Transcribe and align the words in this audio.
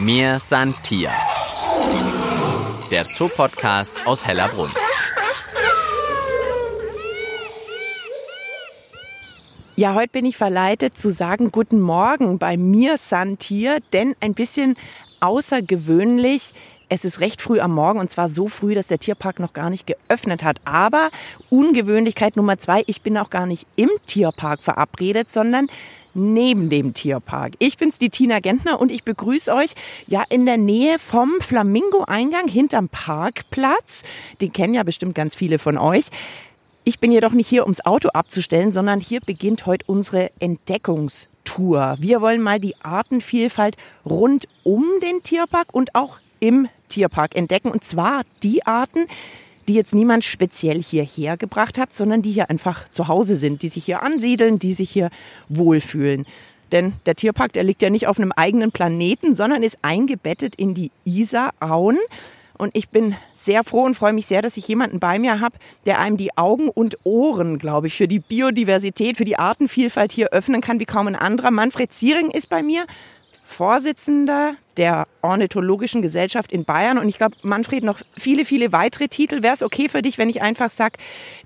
Mir 0.00 0.38
san 0.38 0.74
Tier. 0.82 1.10
Der 2.90 3.02
Zoopodcast 3.02 3.94
aus 4.06 4.26
Hellerbrunn. 4.26 4.70
Ja, 9.76 9.94
heute 9.94 10.08
bin 10.08 10.24
ich 10.24 10.38
verleitet 10.38 10.96
zu 10.96 11.12
sagen 11.12 11.52
Guten 11.52 11.80
Morgen 11.80 12.38
bei 12.38 12.56
mir 12.56 12.96
Santier, 12.96 13.80
denn 13.92 14.16
ein 14.20 14.32
bisschen 14.32 14.78
außergewöhnlich. 15.20 16.54
Es 16.88 17.04
ist 17.04 17.20
recht 17.20 17.42
früh 17.42 17.60
am 17.60 17.74
Morgen 17.74 17.98
und 17.98 18.10
zwar 18.10 18.30
so 18.30 18.48
früh, 18.48 18.74
dass 18.74 18.86
der 18.86 19.00
Tierpark 19.00 19.38
noch 19.38 19.52
gar 19.52 19.68
nicht 19.68 19.86
geöffnet 19.86 20.42
hat. 20.42 20.62
Aber 20.64 21.10
Ungewöhnlichkeit 21.50 22.36
Nummer 22.36 22.58
zwei, 22.58 22.84
ich 22.86 23.02
bin 23.02 23.18
auch 23.18 23.28
gar 23.28 23.44
nicht 23.44 23.66
im 23.76 23.90
Tierpark 24.06 24.62
verabredet, 24.62 25.30
sondern 25.30 25.68
neben 26.14 26.68
dem 26.68 26.94
Tierpark. 26.94 27.54
Ich 27.58 27.76
bin's, 27.76 27.98
die 27.98 28.10
Tina 28.10 28.40
Gentner 28.40 28.80
und 28.80 28.90
ich 28.90 29.04
begrüße 29.04 29.52
euch 29.52 29.74
ja 30.06 30.24
in 30.28 30.46
der 30.46 30.56
Nähe 30.56 30.98
vom 30.98 31.40
Flamingo-Eingang 31.40 32.48
hinterm 32.48 32.88
Parkplatz. 32.88 34.02
Den 34.40 34.52
kennen 34.52 34.74
ja 34.74 34.82
bestimmt 34.82 35.14
ganz 35.14 35.34
viele 35.34 35.58
von 35.58 35.78
euch. 35.78 36.06
Ich 36.84 36.98
bin 36.98 37.12
jedoch 37.12 37.32
nicht 37.32 37.48
hier, 37.48 37.64
ums 37.64 37.84
Auto 37.84 38.08
abzustellen, 38.08 38.70
sondern 38.70 39.00
hier 39.00 39.20
beginnt 39.20 39.66
heute 39.66 39.84
unsere 39.86 40.30
Entdeckungstour. 40.40 41.96
Wir 42.00 42.20
wollen 42.20 42.40
mal 42.40 42.58
die 42.58 42.74
Artenvielfalt 42.82 43.76
rund 44.04 44.48
um 44.64 44.84
den 45.02 45.22
Tierpark 45.22 45.74
und 45.74 45.94
auch 45.94 46.18
im 46.40 46.68
Tierpark 46.88 47.36
entdecken. 47.36 47.70
Und 47.70 47.84
zwar 47.84 48.22
die 48.42 48.66
Arten, 48.66 49.06
die 49.68 49.74
jetzt 49.74 49.94
niemand 49.94 50.24
speziell 50.24 50.82
hierher 50.82 51.36
gebracht 51.36 51.78
hat, 51.78 51.92
sondern 51.92 52.22
die 52.22 52.32
hier 52.32 52.50
einfach 52.50 52.88
zu 52.90 53.08
Hause 53.08 53.36
sind, 53.36 53.62
die 53.62 53.68
sich 53.68 53.84
hier 53.84 54.02
ansiedeln, 54.02 54.58
die 54.58 54.72
sich 54.72 54.90
hier 54.90 55.10
wohlfühlen. 55.48 56.26
Denn 56.72 56.92
der 57.06 57.16
Tierpark, 57.16 57.52
der 57.52 57.64
liegt 57.64 57.82
ja 57.82 57.90
nicht 57.90 58.06
auf 58.06 58.18
einem 58.18 58.32
eigenen 58.32 58.72
Planeten, 58.72 59.34
sondern 59.34 59.62
ist 59.62 59.78
eingebettet 59.82 60.54
in 60.56 60.74
die 60.74 60.90
Isarauen. 61.04 61.98
Und 62.58 62.76
ich 62.76 62.90
bin 62.90 63.16
sehr 63.32 63.64
froh 63.64 63.84
und 63.84 63.94
freue 63.94 64.12
mich 64.12 64.26
sehr, 64.26 64.42
dass 64.42 64.58
ich 64.58 64.68
jemanden 64.68 65.00
bei 65.00 65.18
mir 65.18 65.40
habe, 65.40 65.56
der 65.86 65.98
einem 65.98 66.18
die 66.18 66.36
Augen 66.36 66.68
und 66.68 66.98
Ohren, 67.04 67.58
glaube 67.58 67.86
ich, 67.86 67.94
für 67.94 68.06
die 68.06 68.18
Biodiversität, 68.18 69.16
für 69.16 69.24
die 69.24 69.38
Artenvielfalt 69.38 70.12
hier 70.12 70.28
öffnen 70.28 70.60
kann, 70.60 70.78
wie 70.78 70.84
kaum 70.84 71.06
ein 71.06 71.16
anderer. 71.16 71.50
Manfred 71.50 71.92
Ziering 71.92 72.30
ist 72.30 72.50
bei 72.50 72.62
mir. 72.62 72.84
Vorsitzender 73.50 74.54
der 74.76 75.08
Ornithologischen 75.22 76.02
Gesellschaft 76.02 76.52
in 76.52 76.64
Bayern. 76.64 76.98
Und 76.98 77.08
ich 77.08 77.18
glaube, 77.18 77.34
Manfred, 77.42 77.82
noch 77.82 78.00
viele, 78.16 78.44
viele 78.44 78.72
weitere 78.72 79.08
Titel. 79.08 79.42
Wäre 79.42 79.54
es 79.54 79.62
okay 79.62 79.88
für 79.88 80.02
dich, 80.02 80.18
wenn 80.18 80.30
ich 80.30 80.40
einfach 80.40 80.70
sage 80.70 80.98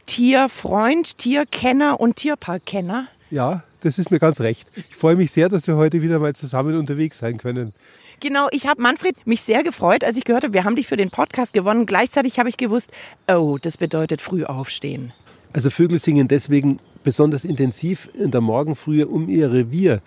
Tierfreund, 0.05 1.19
Tierkenner 1.19 1.99
und 1.99 2.17
Tierparkkenner? 2.17 3.09
Ja, 3.31 3.65
das 3.81 3.99
ist 3.99 4.11
mir 4.11 4.19
ganz 4.19 4.41
recht. 4.41 4.69
Ich 4.91 4.97
freue 4.97 5.17
mich 5.17 5.33
sehr, 5.33 5.49
dass 5.49 5.67
wir 5.67 5.77
heute 5.77 6.03
wieder 6.03 6.19
mal 6.19 6.37
zusammen 6.37 6.77
unterwegs 6.77 7.19
sein 7.19 7.39
können. 7.39 7.73
Genau, 8.21 8.49
ich 8.53 8.67
habe 8.67 8.83
Manfred 8.83 9.27
mich 9.27 9.41
sehr 9.41 9.63
gefreut, 9.63 10.05
als 10.05 10.17
ich 10.17 10.25
gehört 10.25 10.45
habe, 10.45 10.53
wir 10.53 10.65
haben 10.65 10.77
dich 10.77 10.87
für 10.87 10.97
den 10.97 11.11
Podcast 11.11 11.55
gewonnen. 11.55 11.87
Gleichzeitig 11.87 12.39
habe 12.39 12.51
ich 12.51 12.59
gewusst, 12.59 12.93
oh, 13.29 13.59
das 13.61 13.79
bedeutet 13.79 14.21
früh 14.21 14.45
aufstehen. 14.45 15.13
Also 15.55 15.71
Vögel 15.71 15.99
singen 15.99 16.29
deswegen 16.29 16.81
besonders 17.03 17.45
intensiv 17.45 18.09
in 18.13 18.31
der 18.31 18.41
Morgenfrühe, 18.41 19.07
um 19.07 19.29
ihr 19.29 19.53
Revier 19.53 20.03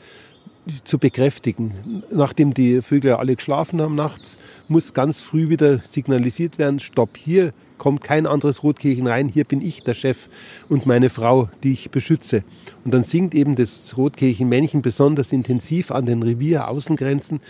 zu 0.83 0.97
bekräftigen. 0.97 2.03
Nachdem 2.11 2.53
die 2.53 2.81
Vögel 2.81 3.13
alle 3.13 3.35
geschlafen 3.35 3.81
haben 3.81 3.95
nachts, 3.95 4.37
muss 4.67 4.93
ganz 4.93 5.21
früh 5.21 5.49
wieder 5.49 5.79
signalisiert 5.79 6.57
werden, 6.57 6.79
stopp, 6.79 7.17
hier 7.17 7.53
kommt 7.77 8.03
kein 8.03 8.25
anderes 8.25 8.63
Rotkehlchen 8.63 9.07
rein, 9.07 9.29
hier 9.29 9.43
bin 9.43 9.61
ich 9.61 9.83
der 9.83 9.93
Chef 9.93 10.27
und 10.69 10.85
meine 10.85 11.09
Frau, 11.09 11.49
die 11.63 11.73
ich 11.73 11.91
beschütze. 11.91 12.43
Und 12.83 12.93
dann 12.93 13.03
singt 13.03 13.35
eben 13.35 13.55
das 13.55 13.95
Rotkehlchenmännchen 13.97 14.81
besonders 14.81 15.31
intensiv 15.31 15.91
an 15.91 16.05
den 16.05 16.23
Revieraußengrenzen. 16.23 17.41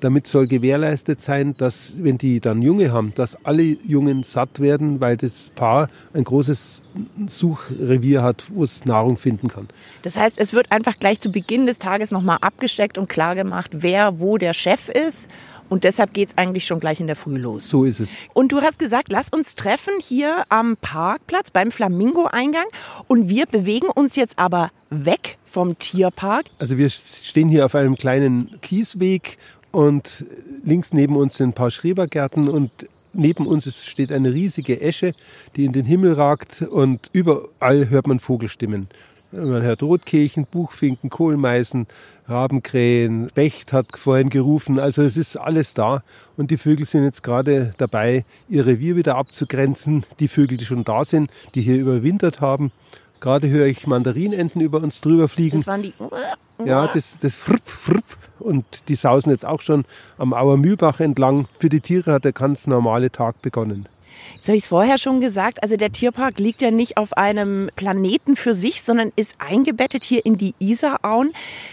Damit 0.00 0.26
soll 0.26 0.46
gewährleistet 0.46 1.20
sein, 1.20 1.54
dass, 1.56 1.94
wenn 1.98 2.18
die 2.18 2.40
dann 2.40 2.62
Junge 2.62 2.92
haben, 2.92 3.12
dass 3.14 3.44
alle 3.44 3.62
Jungen 3.62 4.22
satt 4.22 4.60
werden, 4.60 5.00
weil 5.00 5.16
das 5.16 5.50
Paar 5.54 5.88
ein 6.14 6.24
großes 6.24 6.82
Suchrevier 7.26 8.22
hat, 8.22 8.46
wo 8.50 8.64
es 8.64 8.84
Nahrung 8.84 9.16
finden 9.16 9.48
kann. 9.48 9.68
Das 10.02 10.16
heißt, 10.16 10.38
es 10.38 10.52
wird 10.52 10.72
einfach 10.72 10.94
gleich 10.94 11.20
zu 11.20 11.30
Beginn 11.30 11.66
des 11.66 11.78
Tages 11.78 12.10
nochmal 12.10 12.38
abgesteckt 12.40 12.98
und 12.98 13.08
klar 13.08 13.34
gemacht, 13.34 13.70
wer 13.72 14.20
wo 14.20 14.38
der 14.38 14.54
Chef 14.54 14.88
ist 14.88 15.30
und 15.68 15.84
deshalb 15.84 16.12
geht 16.12 16.28
es 16.28 16.38
eigentlich 16.38 16.64
schon 16.64 16.80
gleich 16.80 17.00
in 17.00 17.06
der 17.06 17.16
Früh 17.16 17.38
los. 17.38 17.68
So 17.68 17.84
ist 17.84 18.00
es. 18.00 18.10
Und 18.34 18.52
du 18.52 18.60
hast 18.60 18.78
gesagt, 18.78 19.10
lass 19.10 19.28
uns 19.28 19.54
treffen 19.54 19.94
hier 20.00 20.44
am 20.48 20.76
Parkplatz 20.80 21.50
beim 21.50 21.70
Flamingo-Eingang. 21.70 22.66
Und 23.08 23.28
wir 23.28 23.46
bewegen 23.46 23.88
uns 23.88 24.16
jetzt 24.16 24.38
aber 24.38 24.70
weg 24.90 25.36
vom 25.44 25.78
Tierpark. 25.78 26.46
Also 26.58 26.78
wir 26.78 26.88
stehen 26.88 27.48
hier 27.48 27.64
auf 27.64 27.74
einem 27.74 27.96
kleinen 27.96 28.58
Kiesweg 28.60 29.38
und 29.72 30.24
links 30.64 30.92
neben 30.92 31.16
uns 31.16 31.36
sind 31.36 31.50
ein 31.50 31.52
paar 31.52 31.70
Schrebergärten 31.70 32.48
und 32.48 32.70
neben 33.12 33.46
uns 33.46 33.86
steht 33.86 34.12
eine 34.12 34.32
riesige 34.32 34.80
Esche, 34.80 35.12
die 35.56 35.64
in 35.64 35.72
den 35.72 35.84
Himmel 35.84 36.14
ragt 36.14 36.62
und 36.62 37.08
überall 37.12 37.88
hört 37.88 38.06
man 38.06 38.20
Vogelstimmen. 38.20 38.88
Man 39.32 39.62
hört 39.62 39.82
Rotkehlchen, 39.82 40.46
Buchfinken, 40.46 41.10
Kohlmeisen, 41.10 41.86
Rabenkrähen, 42.28 43.28
Specht 43.30 43.72
hat 43.72 43.96
vorhin 43.96 44.30
gerufen. 44.30 44.78
Also 44.78 45.02
es 45.02 45.16
ist 45.16 45.36
alles 45.36 45.74
da. 45.74 46.02
Und 46.36 46.50
die 46.50 46.56
Vögel 46.56 46.86
sind 46.86 47.04
jetzt 47.04 47.22
gerade 47.22 47.74
dabei, 47.78 48.24
ihr 48.48 48.66
Revier 48.66 48.96
wieder 48.96 49.16
abzugrenzen. 49.16 50.04
Die 50.18 50.28
Vögel, 50.28 50.58
die 50.58 50.64
schon 50.64 50.84
da 50.84 51.04
sind, 51.04 51.30
die 51.54 51.62
hier 51.62 51.76
überwintert 51.76 52.40
haben. 52.40 52.72
Gerade 53.20 53.48
höre 53.48 53.66
ich 53.66 53.86
Mandarinenten 53.86 54.60
über 54.60 54.82
uns 54.82 55.00
drüber 55.00 55.28
fliegen. 55.28 55.58
Das 55.58 55.66
waren 55.66 55.82
die. 55.82 55.94
Ja, 56.64 56.86
das, 56.86 57.18
das 57.18 57.34
frpp, 57.34 57.68
frpp. 57.68 58.04
Und 58.38 58.64
die 58.88 58.96
sausen 58.96 59.30
jetzt 59.30 59.44
auch 59.44 59.60
schon 59.60 59.84
am 60.18 60.32
Auer 60.32 60.56
Mühlbach 60.56 61.00
entlang. 61.00 61.46
Für 61.58 61.68
die 61.68 61.80
Tiere 61.80 62.12
hat 62.12 62.24
der 62.24 62.32
ganz 62.32 62.66
normale 62.66 63.10
Tag 63.10 63.40
begonnen. 63.42 63.88
Jetzt 64.34 64.48
habe 64.48 64.56
ich 64.56 64.64
es 64.64 64.68
vorher 64.68 64.98
schon 64.98 65.20
gesagt, 65.20 65.62
also 65.62 65.76
der 65.76 65.92
Tierpark 65.92 66.38
liegt 66.38 66.62
ja 66.62 66.70
nicht 66.70 66.96
auf 66.96 67.12
einem 67.16 67.70
Planeten 67.76 68.36
für 68.36 68.54
sich, 68.54 68.82
sondern 68.82 69.12
ist 69.16 69.36
eingebettet 69.38 70.04
hier 70.04 70.24
in 70.26 70.36
die 70.36 70.54
Isarauen. 70.58 71.32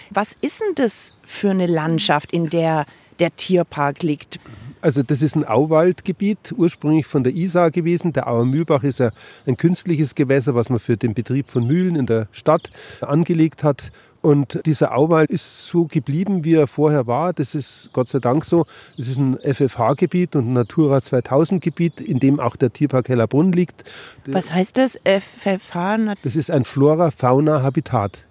Was 0.09 0.33
ist 0.33 0.61
denn 0.61 0.75
das 0.75 1.13
für 1.23 1.51
eine 1.51 1.67
Landschaft, 1.67 2.31
in 2.31 2.49
der 2.49 2.85
der 3.19 3.35
Tierpark 3.35 4.03
liegt? 4.03 4.39
Also 4.81 5.01
das 5.01 5.21
ist 5.21 5.35
ein 5.35 5.45
Auwaldgebiet, 5.45 6.53
ursprünglich 6.57 7.05
von 7.05 7.23
der 7.23 7.33
Isar 7.33 7.71
gewesen. 7.71 8.11
Der 8.11 8.27
Auer 8.27 8.43
Mühlbach 8.43 8.83
ist 8.83 8.99
ja 8.99 9.11
ein 9.45 9.55
künstliches 9.55 10.13
Gewässer, 10.13 10.55
was 10.55 10.69
man 10.69 10.79
für 10.79 10.97
den 10.97 11.13
Betrieb 11.13 11.49
von 11.49 11.65
Mühlen 11.65 11.95
in 11.95 12.05
der 12.05 12.27
Stadt 12.33 12.69
angelegt 12.99 13.63
hat. 13.63 13.91
Und 14.23 14.65
dieser 14.65 14.95
Auwald 14.95 15.29
ist 15.31 15.65
so 15.65 15.85
geblieben, 15.85 16.45
wie 16.45 16.53
er 16.53 16.67
vorher 16.67 17.07
war. 17.07 17.33
Das 17.33 17.55
ist 17.55 17.89
Gott 17.91 18.07
sei 18.07 18.19
Dank 18.19 18.45
so. 18.45 18.65
Es 18.97 19.09
ist 19.09 19.17
ein 19.17 19.37
FFH-Gebiet 19.37 20.37
und 20.37 20.47
ein 20.47 20.53
Natura 20.53 20.99
2000-Gebiet, 20.99 21.99
in 21.99 22.19
dem 22.19 22.39
auch 22.39 22.55
der 22.55 22.71
Tierpark 22.71 23.09
Hellerbrunn 23.09 23.51
liegt. 23.51 23.83
Was 24.25 24.53
heißt 24.53 24.77
das, 24.77 24.97
FFH? 25.03 26.15
Das 26.23 26.37
ist 26.37 26.49
ein 26.49 26.63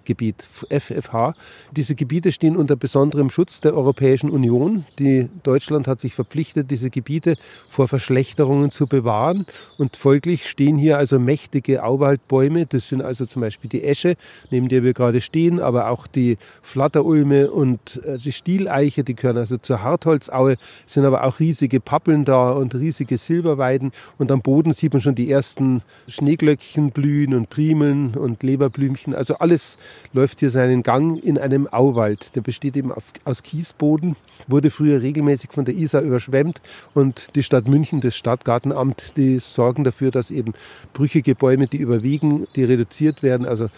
Flora-Fauna-Habitat-Gebiet, 0.03 0.43
FFH. 0.69 1.33
Diese 1.71 1.95
Gebiete 1.95 2.31
stehen 2.31 2.55
unter 2.57 2.75
besonderem 2.75 3.29
Schutz 3.29 3.61
der 3.61 3.75
Europäischen 3.75 4.29
Union. 4.29 4.85
Die 4.99 5.29
Deutschland 5.43 5.87
hat 5.87 5.99
sich 5.99 6.13
verpflichtet, 6.13 6.69
diese 6.71 6.89
Gebiete 6.89 7.35
vor 7.67 7.87
Verschlechterungen 7.87 8.71
zu 8.71 8.87
bewahren. 8.87 9.45
Und 9.77 9.95
folglich 9.95 10.49
stehen 10.49 10.77
hier 10.77 10.97
also 10.97 11.19
mächtige 11.19 11.83
Auwaldbäume. 11.83 12.65
Das 12.65 12.89
sind 12.89 13.01
also 13.01 13.25
zum 13.25 13.41
Beispiel 13.41 13.69
die 13.69 13.83
Esche, 13.83 14.15
neben 14.51 14.67
der 14.67 14.83
wir 14.83 14.93
gerade 14.93 15.21
stehen, 15.21 15.59
aber 15.59 15.89
auch 15.89 16.07
die 16.07 16.37
Flatterulme 16.61 17.51
und 17.51 18.01
die 18.23 18.31
Stieleiche, 18.31 19.03
die 19.03 19.15
gehören 19.15 19.37
also 19.37 19.57
zur 19.57 19.83
Hartholzaue, 19.83 20.57
sind 20.85 21.05
aber 21.05 21.23
auch 21.23 21.39
riesige 21.39 21.79
Pappeln 21.79 22.25
da 22.25 22.51
und 22.51 22.75
riesige 22.75 23.17
Silberweiden. 23.17 23.91
Und 24.17 24.31
am 24.31 24.41
Boden 24.41 24.73
sieht 24.73 24.93
man 24.93 25.01
schon 25.01 25.15
die 25.15 25.31
ersten 25.31 25.81
Schneeglöckchen 26.07 26.91
blühen 26.91 27.33
und 27.33 27.49
Primeln 27.49 28.15
und 28.15 28.43
Leberblümchen. 28.43 29.15
Also 29.15 29.35
alles 29.35 29.77
läuft 30.13 30.39
hier 30.39 30.49
seinen 30.49 30.83
Gang 30.83 31.21
in 31.23 31.37
einem 31.37 31.67
Auwald. 31.67 32.35
Der 32.35 32.41
besteht 32.41 32.75
eben 32.77 32.91
aus 33.25 33.43
Kiesboden, 33.43 34.15
wurde 34.47 34.71
früher 34.71 35.01
regelmäßig 35.01 35.51
von 35.51 35.65
der 35.65 35.75
Isar 35.75 36.01
überschwemmt 36.01 36.61
und 36.93 37.35
die 37.35 37.43
Stadt 37.43 37.67
München, 37.67 38.01
das 38.01 38.15
Stadtgartenamt, 38.15 39.13
die 39.17 39.39
sorgen 39.39 39.83
dafür, 39.83 40.11
dass 40.11 40.31
eben 40.31 40.53
brüchige 40.93 41.35
Bäume, 41.35 41.67
die 41.67 41.77
überwiegen, 41.77 42.47
die 42.55 42.63
reduziert 42.63 43.23
werden. 43.23 43.45
Also 43.45 43.69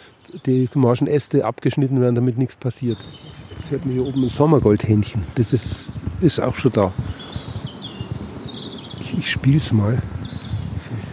die 0.45 0.69
morschen 0.73 1.07
Äste 1.07 1.45
abgeschnitten 1.45 2.01
werden, 2.01 2.15
damit 2.15 2.37
nichts 2.37 2.55
passiert. 2.55 2.97
Jetzt 3.57 3.71
hört 3.71 3.85
man 3.85 3.95
hier 3.95 4.05
oben 4.05 4.23
ein 4.23 4.29
Sommergoldhähnchen. 4.29 5.21
Das 5.35 5.53
ist, 5.53 5.89
ist 6.21 6.39
auch 6.39 6.55
schon 6.55 6.71
da. 6.73 6.91
Ich, 8.99 9.17
ich 9.17 9.31
spiele 9.31 9.57
es 9.57 9.71
mal. 9.71 10.01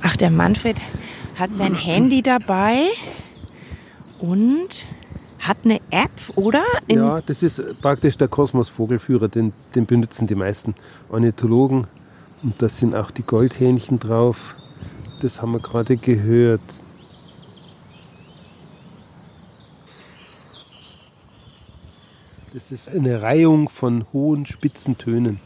Ach, 0.02 0.16
der 0.16 0.30
Manfred 0.30 0.76
hat 1.36 1.54
sein 1.54 1.74
Handy 1.74 2.22
dabei 2.22 2.88
und 4.22 4.86
hat 5.40 5.58
eine 5.64 5.80
App, 5.90 6.10
oder? 6.36 6.62
In 6.86 6.98
ja, 6.98 7.20
das 7.20 7.42
ist 7.42 7.60
praktisch 7.82 8.16
der 8.16 8.28
Kosmos-Vogelführer, 8.28 9.28
den, 9.28 9.52
den 9.74 9.86
benutzen 9.86 10.28
die 10.28 10.36
meisten 10.36 10.74
Ornithologen. 11.10 11.88
Und 12.42 12.62
da 12.62 12.68
sind 12.68 12.94
auch 12.94 13.10
die 13.10 13.24
Goldhähnchen 13.24 13.98
drauf. 13.98 14.54
Das 15.20 15.42
haben 15.42 15.52
wir 15.52 15.60
gerade 15.60 15.96
gehört. 15.96 16.60
Das 22.52 22.70
Das 22.70 22.70
ist 22.70 22.88
eine 22.88 23.22
Reihung 23.22 23.68
von 23.68 24.06
hohen, 24.12 24.46
spitzen 24.46 24.96
Tönen. 24.96 25.40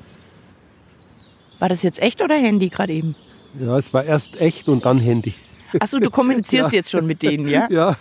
War 1.58 1.68
das 1.68 1.82
jetzt 1.82 2.00
echt 2.00 2.20
oder 2.20 2.34
Handy 2.34 2.68
gerade 2.68 2.92
eben? 2.92 3.14
Ja, 3.58 3.78
es 3.78 3.94
war 3.94 4.04
erst 4.04 4.38
echt 4.40 4.68
und 4.68 4.84
dann 4.84 4.98
Handy. 4.98 5.34
Achso, 5.80 5.98
du 5.98 6.10
kommunizierst 6.10 6.72
ja. 6.72 6.78
jetzt 6.78 6.90
schon 6.90 7.06
mit 7.06 7.22
denen, 7.22 7.48
ja? 7.48 7.68
Ja, 7.70 7.96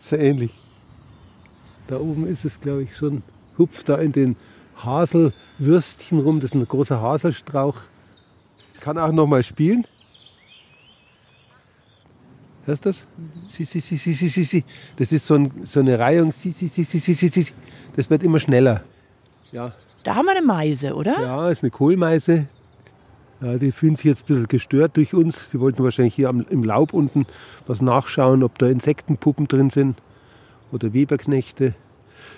sehr 0.00 0.20
ähnlich. 0.20 0.52
Da 1.88 1.98
oben 1.98 2.26
ist 2.26 2.44
es, 2.44 2.60
glaube 2.60 2.82
ich, 2.82 2.96
schon, 2.96 3.22
hupft 3.58 3.88
da 3.88 3.96
in 3.96 4.12
den 4.12 4.36
Haselwürstchen 4.76 6.20
rum. 6.20 6.40
Das 6.40 6.50
ist 6.50 6.54
ein 6.54 6.66
großer 6.66 7.00
Haselstrauch. 7.00 7.76
Ich 8.74 8.80
kann 8.80 8.98
auch 8.98 9.12
noch 9.12 9.26
mal 9.26 9.42
spielen. 9.42 9.86
Hörst 12.64 12.84
du 12.84 12.88
das? 12.88 13.06
Si, 13.48 13.64
si, 13.64 13.80
si, 13.80 13.96
si, 13.96 14.12
si, 14.12 14.28
si, 14.28 14.44
si. 14.44 14.64
Das 14.96 15.12
ist 15.12 15.26
so, 15.26 15.34
ein, 15.34 15.52
so 15.64 15.80
eine 15.80 15.98
Reihung. 15.98 16.32
Si, 16.32 16.50
si, 16.50 16.66
si, 16.66 16.82
si, 16.82 16.98
si, 16.98 17.14
si, 17.14 17.28
si. 17.28 17.52
Das 17.94 18.10
wird 18.10 18.24
immer 18.24 18.40
schneller. 18.40 18.82
Ja. 19.52 19.72
Da 20.02 20.16
haben 20.16 20.26
wir 20.26 20.32
eine 20.36 20.44
Meise, 20.44 20.94
oder? 20.94 21.20
Ja, 21.20 21.50
ist 21.50 21.62
eine 21.62 21.70
Kohlmeise. 21.70 22.48
Ja, 23.40 23.58
die 23.58 23.70
fühlen 23.72 23.96
sich 23.96 24.06
jetzt 24.06 24.24
ein 24.24 24.26
bisschen 24.28 24.48
gestört 24.48 24.96
durch 24.96 25.12
uns. 25.12 25.50
Sie 25.50 25.60
wollten 25.60 25.84
wahrscheinlich 25.84 26.14
hier 26.14 26.28
im 26.28 26.64
Laub 26.64 26.94
unten 26.94 27.26
was 27.66 27.82
nachschauen, 27.82 28.42
ob 28.42 28.58
da 28.58 28.66
Insektenpuppen 28.66 29.46
drin 29.46 29.68
sind 29.68 29.98
oder 30.72 30.94
Weberknechte. 30.94 31.74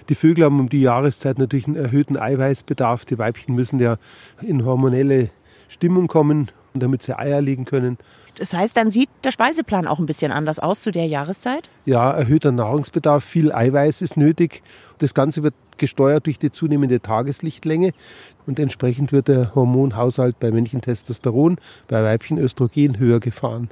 Die 0.09 0.17
Vögel 0.17 0.45
haben 0.45 0.59
um 0.59 0.69
die 0.69 0.81
Jahreszeit 0.81 1.39
natürlich 1.39 1.67
einen 1.67 1.77
erhöhten 1.77 2.17
Eiweißbedarf. 2.17 3.05
Die 3.05 3.19
Weibchen 3.19 3.55
müssen 3.55 3.79
ja 3.79 3.97
in 4.43 4.65
hormonelle 4.65 5.31
Stimmung 5.69 6.09
kommen, 6.09 6.51
damit 6.75 7.03
sie 7.03 7.17
Eier 7.17 7.41
legen 7.41 7.65
können. 7.65 7.99
Das 8.39 8.53
heißt, 8.53 8.77
dann 8.77 8.91
sieht 8.91 9.09
der 9.25 9.33
Speiseplan 9.33 9.87
auch 9.87 9.99
ein 9.99 10.07
bisschen 10.07 10.31
anders 10.31 10.59
aus 10.59 10.81
zu 10.81 10.93
der 10.93 11.07
Jahreszeit? 11.07 11.71
Ja, 11.85 12.11
erhöhter 12.11 12.53
Nahrungsbedarf, 12.53 13.25
viel 13.25 13.53
Eiweiß 13.53 14.01
ist 14.01 14.17
nötig. 14.17 14.63
Das 14.99 15.13
Ganze 15.13 15.43
wird 15.43 15.55
gesteuert 15.77 16.27
durch 16.27 16.39
die 16.39 16.51
zunehmende 16.51 17.01
Tageslichtlänge 17.01 17.93
und 18.47 18.59
entsprechend 18.59 19.13
wird 19.13 19.29
der 19.29 19.55
Hormonhaushalt 19.55 20.39
bei 20.39 20.51
Männchen 20.51 20.81
Testosteron, 20.81 21.59
bei 21.89 22.03
Weibchen 22.03 22.39
Östrogen 22.39 22.99
höher 22.99 23.21
gefahren. 23.21 23.71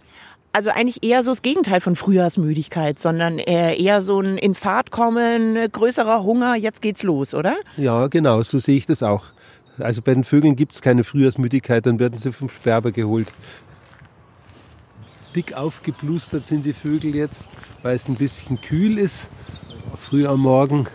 Also 0.53 0.71
eigentlich 0.71 1.03
eher 1.03 1.23
so 1.23 1.33
das 1.33 1.43
Gegenteil 1.43 1.81
von 1.81 1.97
Frühjahrsmüdigkeit, 1.97 2.99
sondern 2.99 3.39
eher 3.39 4.01
so 4.01 4.21
ein 4.21 4.39
in 4.39 4.55
Fahrt 4.55 4.91
kommen, 4.91 5.59
größerer 5.71 6.23
Hunger, 6.23 6.57
jetzt 6.57 6.81
geht's 6.81 7.03
los, 7.03 7.35
oder? 7.35 7.55
Ja, 7.77 8.07
genau, 8.07 8.43
so 8.43 8.59
sehe 8.59 8.77
ich 8.77 8.87
das 8.87 9.03
auch. 9.03 9.27
Also 9.79 10.01
bei 10.01 10.15
den 10.15 10.25
Vögeln 10.25 10.57
gibt 10.57 10.73
es 10.73 10.81
keine 10.81 11.05
Frühjahrsmüdigkeit, 11.05 11.85
dann 11.85 11.99
werden 11.99 12.17
sie 12.17 12.33
vom 12.33 12.49
Sperber 12.49 12.93
geholt 12.93 13.31
dick 15.37 15.53
aufgeplustert 15.53 16.47
sind 16.47 16.65
die 16.65 16.73
Vögel 16.73 17.15
jetzt, 17.15 17.51
weil 17.83 17.95
es 17.95 18.09
ein 18.09 18.17
bisschen 18.17 18.61
kühl 18.61 18.99
ist. 18.99 19.31
Früh 19.97 20.27
am 20.27 20.41
Morgen. 20.41 20.87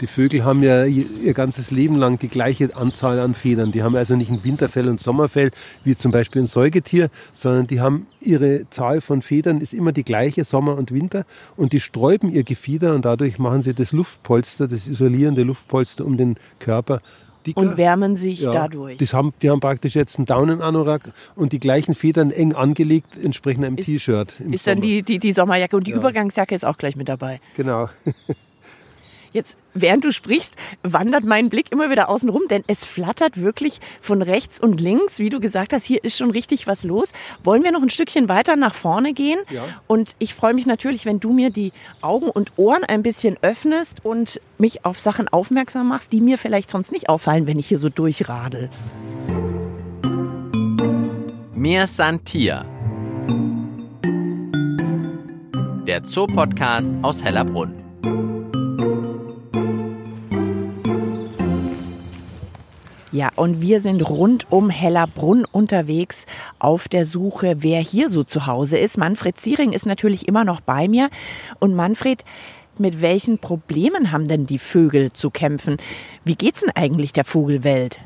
Die 0.00 0.08
Vögel 0.08 0.44
haben 0.44 0.64
ja 0.64 0.84
ihr 0.84 1.32
ganzes 1.32 1.70
Leben 1.70 1.94
lang 1.94 2.18
die 2.18 2.28
gleiche 2.28 2.74
Anzahl 2.74 3.20
an 3.20 3.34
Federn. 3.34 3.70
Die 3.70 3.84
haben 3.84 3.94
also 3.94 4.16
nicht 4.16 4.32
ein 4.32 4.42
Winterfell 4.42 4.88
und 4.88 4.98
Sommerfell, 4.98 5.52
wie 5.84 5.96
zum 5.96 6.10
Beispiel 6.10 6.42
ein 6.42 6.46
Säugetier, 6.46 7.08
sondern 7.32 7.68
die 7.68 7.80
haben 7.80 8.08
ihre 8.20 8.68
Zahl 8.70 9.00
von 9.00 9.22
Federn 9.22 9.60
ist 9.60 9.72
immer 9.72 9.92
die 9.92 10.02
gleiche, 10.02 10.42
Sommer 10.42 10.76
und 10.76 10.90
Winter. 10.90 11.24
Und 11.56 11.72
die 11.72 11.78
sträuben 11.78 12.32
ihr 12.32 12.42
Gefieder 12.42 12.96
und 12.96 13.04
dadurch 13.04 13.38
machen 13.38 13.62
sie 13.62 13.74
das 13.74 13.92
Luftpolster, 13.92 14.66
das 14.66 14.88
isolierende 14.88 15.44
Luftpolster 15.44 16.04
um 16.04 16.16
den 16.16 16.34
Körper 16.58 17.00
dicker. 17.46 17.60
Und 17.60 17.76
wärmen 17.76 18.16
sich 18.16 18.40
ja, 18.40 18.52
dadurch. 18.52 18.98
Das 18.98 19.12
haben, 19.12 19.32
die 19.42 19.50
haben 19.50 19.60
praktisch 19.60 19.94
jetzt 19.94 20.18
einen 20.18 20.26
Daunenanorak 20.26 21.12
und 21.34 21.52
die 21.52 21.60
gleichen 21.60 21.94
Federn 21.94 22.30
eng 22.30 22.54
angelegt, 22.54 23.18
entsprechend 23.22 23.64
einem 23.64 23.76
T-Shirt. 23.76 24.40
Ist 24.40 24.64
Sommer. 24.64 24.74
dann 24.74 24.80
die, 24.82 25.02
die, 25.02 25.18
die 25.18 25.32
Sommerjacke 25.32 25.76
und 25.76 25.86
die 25.86 25.92
ja. 25.92 25.96
Übergangsjacke 25.96 26.54
ist 26.54 26.64
auch 26.64 26.78
gleich 26.78 26.96
mit 26.96 27.08
dabei. 27.08 27.40
Genau. 27.56 27.88
Jetzt, 29.32 29.58
während 29.72 30.04
du 30.04 30.12
sprichst, 30.12 30.56
wandert 30.82 31.24
mein 31.24 31.48
Blick 31.48 31.72
immer 31.72 31.90
wieder 31.90 32.08
außen 32.08 32.28
rum, 32.28 32.42
denn 32.50 32.64
es 32.66 32.84
flattert 32.84 33.40
wirklich 33.40 33.80
von 34.00 34.20
rechts 34.20 34.60
und 34.60 34.80
links. 34.80 35.18
Wie 35.18 35.30
du 35.30 35.40
gesagt 35.40 35.72
hast, 35.72 35.84
hier 35.84 36.04
ist 36.04 36.18
schon 36.18 36.30
richtig 36.30 36.66
was 36.66 36.84
los. 36.84 37.12
Wollen 37.42 37.64
wir 37.64 37.72
noch 37.72 37.82
ein 37.82 37.90
Stückchen 37.90 38.28
weiter 38.28 38.56
nach 38.56 38.74
vorne 38.74 39.14
gehen? 39.14 39.40
Ja. 39.50 39.64
Und 39.86 40.14
ich 40.18 40.34
freue 40.34 40.54
mich 40.54 40.66
natürlich, 40.66 41.06
wenn 41.06 41.18
du 41.18 41.32
mir 41.32 41.50
die 41.50 41.72
Augen 42.02 42.28
und 42.28 42.52
Ohren 42.56 42.84
ein 42.84 43.02
bisschen 43.02 43.38
öffnest 43.40 44.04
und 44.04 44.40
mich 44.58 44.84
auf 44.84 44.98
Sachen 44.98 45.28
aufmerksam 45.28 45.88
machst, 45.88 46.12
die 46.12 46.20
mir 46.20 46.36
vielleicht 46.36 46.68
sonst 46.68 46.92
nicht 46.92 47.08
auffallen, 47.08 47.46
wenn 47.46 47.58
ich 47.58 47.66
hier 47.66 47.78
so 47.78 47.88
durchradel. 47.88 48.68
Mir 51.54 51.86
Santia. 51.86 52.64
Der 55.86 56.04
Zoopodcast 56.04 56.94
aus 57.02 57.24
Hellerbrunn. 57.24 57.81
Ja, 63.12 63.30
und 63.36 63.60
wir 63.60 63.80
sind 63.80 64.08
rund 64.08 64.50
um 64.50 64.70
Hellerbrunn 64.70 65.44
unterwegs 65.44 66.24
auf 66.58 66.88
der 66.88 67.04
Suche, 67.04 67.56
wer 67.58 67.78
hier 67.78 68.08
so 68.08 68.24
zu 68.24 68.46
Hause 68.46 68.78
ist. 68.78 68.96
Manfred 68.96 69.36
Ziering 69.36 69.74
ist 69.74 69.84
natürlich 69.84 70.28
immer 70.28 70.44
noch 70.44 70.62
bei 70.62 70.88
mir. 70.88 71.10
Und 71.60 71.74
Manfred, 71.74 72.24
mit 72.78 73.02
welchen 73.02 73.36
Problemen 73.36 74.12
haben 74.12 74.28
denn 74.28 74.46
die 74.46 74.58
Vögel 74.58 75.12
zu 75.12 75.28
kämpfen? 75.28 75.76
Wie 76.24 76.36
geht's 76.36 76.62
denn 76.62 76.70
eigentlich 76.74 77.12
der 77.12 77.24
Vogelwelt? 77.24 78.00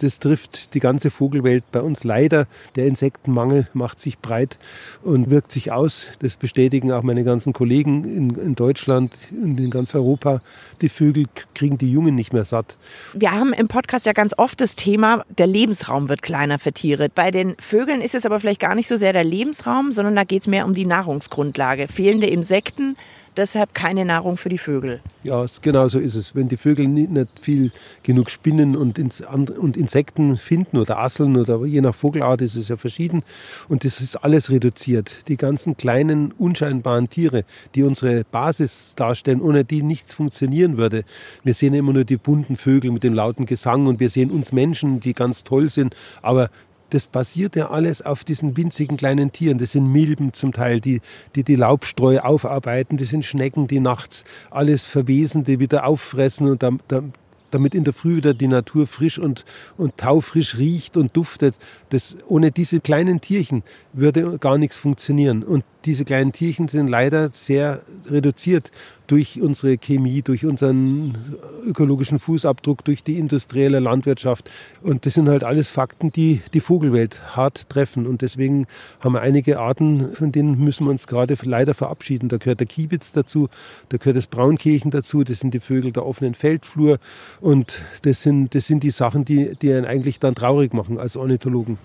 Das 0.00 0.18
trifft 0.18 0.74
die 0.74 0.80
ganze 0.80 1.10
Vogelwelt 1.10 1.64
bei 1.72 1.80
uns 1.80 2.04
leider. 2.04 2.46
Der 2.76 2.86
Insektenmangel 2.86 3.68
macht 3.72 4.00
sich 4.00 4.18
breit 4.18 4.58
und 5.02 5.30
wirkt 5.30 5.52
sich 5.52 5.72
aus. 5.72 6.06
Das 6.20 6.36
bestätigen 6.36 6.92
auch 6.92 7.02
meine 7.02 7.24
ganzen 7.24 7.52
Kollegen 7.52 8.04
in, 8.04 8.30
in 8.38 8.54
Deutschland 8.54 9.12
und 9.30 9.58
in 9.58 9.70
ganz 9.70 9.94
Europa. 9.94 10.40
Die 10.80 10.88
Vögel 10.88 11.26
kriegen 11.54 11.78
die 11.78 11.92
Jungen 11.92 12.14
nicht 12.14 12.32
mehr 12.32 12.44
satt. 12.44 12.76
Wir 13.14 13.32
haben 13.32 13.52
im 13.52 13.68
Podcast 13.68 14.06
ja 14.06 14.12
ganz 14.12 14.34
oft 14.36 14.60
das 14.60 14.76
Thema, 14.76 15.24
der 15.28 15.46
Lebensraum 15.46 16.08
wird 16.08 16.22
kleiner 16.22 16.58
für 16.58 16.72
Tiere. 16.72 17.08
Bei 17.08 17.30
den 17.30 17.54
Vögeln 17.58 18.00
ist 18.00 18.14
es 18.14 18.26
aber 18.26 18.40
vielleicht 18.40 18.60
gar 18.60 18.74
nicht 18.74 18.88
so 18.88 18.96
sehr 18.96 19.12
der 19.12 19.24
Lebensraum, 19.24 19.92
sondern 19.92 20.16
da 20.16 20.24
geht 20.24 20.42
es 20.42 20.46
mehr 20.48 20.64
um 20.66 20.74
die 20.74 20.86
Nahrungsgrundlage. 20.86 21.88
Fehlende 21.88 22.26
Insekten, 22.26 22.96
deshalb 23.36 23.74
keine 23.74 24.04
Nahrung 24.04 24.36
für 24.36 24.48
die 24.48 24.58
Vögel. 24.58 25.00
Ja, 25.22 25.46
genau 25.60 25.88
so 25.88 25.98
ist 25.98 26.14
es. 26.14 26.34
Wenn 26.34 26.48
die 26.48 26.56
Vögel 26.56 26.88
nicht, 26.88 27.10
viel 27.40 27.70
genug 28.02 28.30
Spinnen 28.30 28.76
und, 28.76 28.98
und, 28.98 29.76
Insekten 29.76 30.36
finden 30.36 30.78
oder 30.78 30.98
Asseln 30.98 31.36
oder 31.36 31.64
je 31.64 31.80
nach 31.80 31.94
Vogelart 31.94 32.42
ist 32.42 32.56
es 32.56 32.68
ja 32.68 32.76
verschieden 32.76 33.22
und 33.68 33.84
das 33.84 34.00
ist 34.00 34.16
alles 34.16 34.50
reduziert. 34.50 35.28
Die 35.28 35.36
ganzen 35.36 35.76
kleinen, 35.76 36.32
unscheinbaren 36.32 37.08
Tiere, 37.08 37.44
die 37.74 37.82
unsere 37.82 38.24
Basis 38.24 38.94
darstellen, 38.96 39.40
ohne 39.40 39.64
die 39.64 39.82
nichts 39.82 40.14
funktionieren 40.14 40.76
würde. 40.76 41.04
Wir 41.44 41.54
sehen 41.54 41.74
immer 41.74 41.92
nur 41.92 42.04
die 42.04 42.16
bunten 42.16 42.56
Vögel 42.56 42.90
mit 42.90 43.02
dem 43.02 43.14
lauten 43.14 43.46
Gesang 43.46 43.86
und 43.86 44.00
wir 44.00 44.10
sehen 44.10 44.30
uns 44.30 44.52
Menschen, 44.52 45.00
die 45.00 45.14
ganz 45.14 45.44
toll 45.44 45.70
sind, 45.70 45.94
aber 46.20 46.50
das 46.92 47.06
basiert 47.06 47.56
ja 47.56 47.70
alles 47.70 48.02
auf 48.02 48.22
diesen 48.22 48.56
winzigen 48.56 48.96
kleinen 48.96 49.32
Tieren. 49.32 49.58
Das 49.58 49.72
sind 49.72 49.90
Milben 49.90 50.34
zum 50.34 50.52
Teil, 50.52 50.80
die 50.80 51.00
die, 51.34 51.42
die 51.42 51.56
Laubstreu 51.56 52.18
aufarbeiten. 52.18 52.98
Das 52.98 53.08
sind 53.08 53.24
Schnecken, 53.24 53.66
die 53.66 53.80
nachts 53.80 54.24
alles 54.50 54.82
Verwesende 54.84 55.58
wieder 55.58 55.86
auffressen 55.86 56.50
und 56.50 56.62
da, 56.62 56.70
da, 56.88 57.02
damit 57.50 57.74
in 57.74 57.84
der 57.84 57.94
Früh 57.94 58.16
wieder 58.16 58.34
die 58.34 58.48
Natur 58.48 58.86
frisch 58.86 59.18
und, 59.18 59.44
und 59.78 59.96
taufrisch 59.96 60.58
riecht 60.58 60.96
und 60.96 61.16
duftet. 61.16 61.56
Das, 61.88 62.16
ohne 62.26 62.50
diese 62.50 62.80
kleinen 62.80 63.20
Tierchen 63.20 63.62
würde 63.92 64.38
gar 64.38 64.58
nichts 64.58 64.76
funktionieren. 64.76 65.42
Und 65.42 65.64
diese 65.84 66.04
kleinen 66.04 66.32
Tierchen 66.32 66.68
sind 66.68 66.88
leider 66.88 67.30
sehr 67.30 67.82
reduziert 68.08 68.70
durch 69.06 69.42
unsere 69.42 69.76
Chemie, 69.76 70.22
durch 70.22 70.46
unseren 70.46 71.36
ökologischen 71.66 72.18
Fußabdruck, 72.18 72.84
durch 72.84 73.02
die 73.02 73.18
industrielle 73.18 73.78
Landwirtschaft. 73.78 74.50
Und 74.80 75.04
das 75.04 75.14
sind 75.14 75.28
halt 75.28 75.44
alles 75.44 75.70
Fakten, 75.70 76.12
die 76.12 76.40
die 76.54 76.60
Vogelwelt 76.60 77.36
hart 77.36 77.68
treffen. 77.68 78.06
Und 78.06 78.22
deswegen 78.22 78.66
haben 79.00 79.12
wir 79.12 79.20
einige 79.20 79.58
Arten, 79.58 80.12
von 80.14 80.32
denen 80.32 80.58
müssen 80.58 80.86
wir 80.86 80.90
uns 80.90 81.06
gerade 81.06 81.36
leider 81.42 81.74
verabschieden. 81.74 82.28
Da 82.28 82.38
gehört 82.38 82.60
der 82.60 82.66
Kiebitz 82.66 83.12
dazu, 83.12 83.48
da 83.90 83.98
gehört 83.98 84.16
das 84.16 84.28
Braunkehlchen 84.28 84.90
dazu, 84.90 85.24
das 85.24 85.40
sind 85.40 85.52
die 85.52 85.60
Vögel 85.60 85.92
der 85.92 86.06
offenen 86.06 86.34
Feldflur. 86.34 86.98
Und 87.40 87.82
das 88.02 88.22
sind, 88.22 88.54
das 88.54 88.66
sind 88.66 88.82
die 88.82 88.90
Sachen, 88.92 89.24
die, 89.24 89.56
die 89.60 89.72
einen 89.72 89.84
eigentlich 89.84 90.20
dann 90.20 90.34
traurig 90.34 90.72
machen 90.72 90.98
als 90.98 91.16
Ornithologen. 91.16 91.76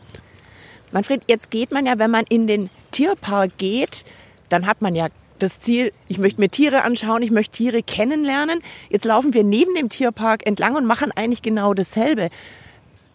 Manfred, 0.91 1.22
jetzt 1.27 1.51
geht 1.51 1.72
man 1.72 1.86
ja, 1.86 2.00
wenn 2.00 2.12
man 2.12 2.25
in 2.29 2.48
den 2.48 2.70
Tierpark 2.91 3.58
geht, 3.58 4.06
dann 4.50 4.65
hat 4.65 4.82
man 4.82 4.96
ja 4.96 5.08
das 5.39 5.60
Ziel, 5.60 5.91
ich 6.08 6.17
möchte 6.17 6.41
mir 6.41 6.50
Tiere 6.50 6.84
anschauen, 6.84 7.22
ich 7.22 7.32
möchte 7.32 7.58
Tiere 7.58 7.84
kennenlernen. 7.84 8.62
Jetzt 8.89 9.06
laufen 9.06 9.34
wir 9.34 9.44
neben 9.44 9.75
dem 9.75 9.89
Tierpark 9.89 10.46
entlang 10.46 10.75
und 10.75 10.86
machen 10.86 11.12
eigentlich 11.12 11.41
genau 11.41 11.74
dasselbe. 11.74 12.29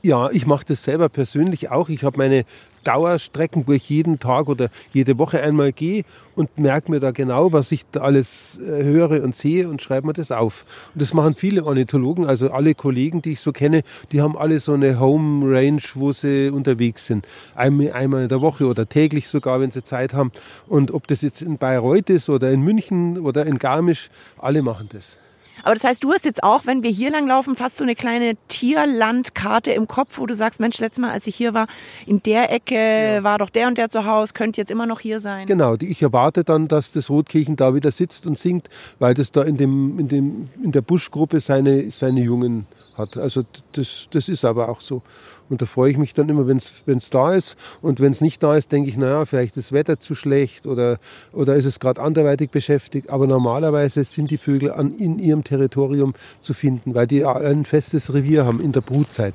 Ja, 0.03 0.31
ich 0.31 0.47
mache 0.47 0.65
das 0.67 0.85
selber 0.85 1.09
persönlich 1.09 1.71
auch. 1.71 1.89
Ich 1.89 2.05
habe 2.05 2.19
meine 2.19 2.45
Dauerstrecken, 2.85 3.67
wo 3.67 3.73
ich 3.73 3.89
jeden 3.89 4.19
Tag 4.19 4.49
oder 4.49 4.69
jede 4.93 5.19
Woche 5.19 5.43
einmal 5.43 5.73
gehe 5.73 6.05
und 6.35 6.59
merke 6.59 6.91
mir 6.91 7.01
da 7.01 7.11
genau, 7.11 7.53
was 7.53 7.73
ich 7.73 7.85
da 7.93 8.01
alles 8.01 8.59
äh, 8.61 8.85
höre 8.85 9.23
und 9.23 9.37
sehe 9.37 9.69
und 9.69 9.83
schreibe 9.83 10.07
mir 10.07 10.13
das 10.13 10.31
auf. 10.31 10.65
Und 10.95 11.03
das 11.03 11.15
machen 11.15 11.35
viele 11.35 11.65
Ornithologen, 11.65 12.25
also 12.25 12.51
alle 12.51 12.75
Kollegen, 12.75 13.23
die 13.23 13.33
ich 13.33 13.41
so 13.41 13.53
kenne, 13.53 13.83
die 14.13 14.21
haben 14.21 14.37
alle 14.37 14.61
so 14.61 14.73
eine 14.73 14.99
Home 14.99 15.55
Range, 15.55 15.83
wo 15.95 16.13
sie 16.13 16.51
unterwegs 16.51 17.07
sind. 17.07 17.27
Einmal 17.55 18.23
in 18.23 18.29
der 18.29 18.41
Woche 18.41 18.67
oder 18.67 18.89
täglich 18.89 19.29
sogar, 19.29 19.61
wenn 19.61 19.71
sie 19.71 19.85
Zeit 19.85 20.15
haben. 20.15 20.33
Und 20.67 20.93
ob 20.93 21.07
das 21.07 21.23
jetzt 21.23 21.43
in 21.43 21.59
Bayreuth 21.59 22.11
ist 22.11 22.29
oder 22.29 22.51
in 22.51 22.63
München 22.63 23.19
oder 23.19 23.47
in 23.47 23.59
Garmisch, 23.59 24.11
alle 24.39 24.63
machen 24.63 24.89
das. 24.93 25.17
Aber 25.63 25.75
das 25.75 25.85
heißt, 25.85 26.03
du 26.03 26.13
hast 26.13 26.25
jetzt 26.25 26.43
auch, 26.43 26.67
wenn 26.67 26.83
wir 26.83 26.91
hier 26.91 27.11
lang 27.11 27.27
laufen, 27.27 27.57
fast 27.57 27.79
so 27.79 27.85
eine 27.85 27.95
kleine 27.95 28.35
Tierlandkarte 28.49 29.73
im 29.73 29.89
Kopf, 29.89 30.19
wo 30.19 30.27
du 30.27 30.35
sagst, 30.35 30.61
Mensch, 30.61 30.79
letztes 30.79 31.01
Mal, 31.01 31.11
als 31.11 31.27
ich 31.27 31.37
hier 31.37 31.55
war, 31.55 31.67
in 32.07 32.23
der 32.23 32.53
Ecke 32.53 32.75
ja. 32.75 33.23
war 33.23 33.39
doch 33.39 33.51
der 33.51 33.69
und 33.69 33.79
der 33.79 33.89
zu 33.89 34.05
Hause, 34.05 34.33
könnte 34.35 34.61
jetzt 34.61 34.71
immer 34.71 34.87
noch 34.87 35.01
hier 35.01 35.21
sein. 35.21 35.47
Genau, 35.47 35.77
ich 35.81 36.03
erwarte 36.03 36.45
dann, 36.45 36.69
dass 36.69 36.93
das 36.93 37.11
Rotkirchen 37.11 37.57
da 37.57 37.75
wieder 37.75 37.91
sitzt 37.91 38.27
und 38.27 38.39
singt, 38.39 38.69
weil 38.99 39.15
das 39.15 39.33
da 39.33 39.43
in, 39.43 39.57
dem, 39.57 39.99
in, 39.99 40.09
dem, 40.09 40.49
in 40.63 40.73
der 40.73 40.83
Buschgruppe 40.83 41.41
seine, 41.41 41.91
seine 41.91 42.21
Jungen 42.21 42.67
hat. 42.97 43.17
Also 43.17 43.43
das, 43.73 44.09
das 44.11 44.29
ist 44.29 44.45
aber 44.45 44.69
auch 44.69 44.81
so. 44.81 45.03
Und 45.49 45.63
da 45.63 45.67
freue 45.67 45.91
ich 45.91 45.99
mich 45.99 46.15
dann 46.15 46.29
immer, 46.29 46.47
wenn 46.47 46.59
es 46.59 47.11
da 47.11 47.35
ist. 47.35 47.57
Und 47.81 48.01
wenn 48.01 48.13
es 48.13 48.21
nicht 48.21 48.43
da 48.43 48.57
ist, 48.57 48.73
denke 48.73 48.89
ich, 48.89 48.97
naja, 48.97 49.25
vielleicht 49.27 49.57
ist 49.57 49.71
das 49.71 49.73
Wetter 49.73 49.99
zu 49.99 50.15
schlecht 50.15 50.67
oder, 50.67 50.99
oder 51.33 51.57
ist 51.57 51.67
es 51.67 51.81
gerade 51.81 52.01
anderweitig 52.01 52.51
beschäftigt. 52.51 53.11
Aber 53.11 53.27
normalerweise 53.27 54.03
sind 54.05 54.31
die 54.31 54.39
Vögel 54.39 54.73
an, 54.73 54.95
in 54.97 55.19
ihrem 55.19 55.45
Territorium 55.45 56.15
zu 56.41 56.55
finden, 56.55 56.95
weil 56.95 57.07
die 57.07 57.25
ein 57.25 57.65
festes 57.65 58.15
Revier 58.15 58.45
haben 58.45 58.61
in 58.61 58.73
der 58.73 58.81
Brutzeit. 58.81 59.35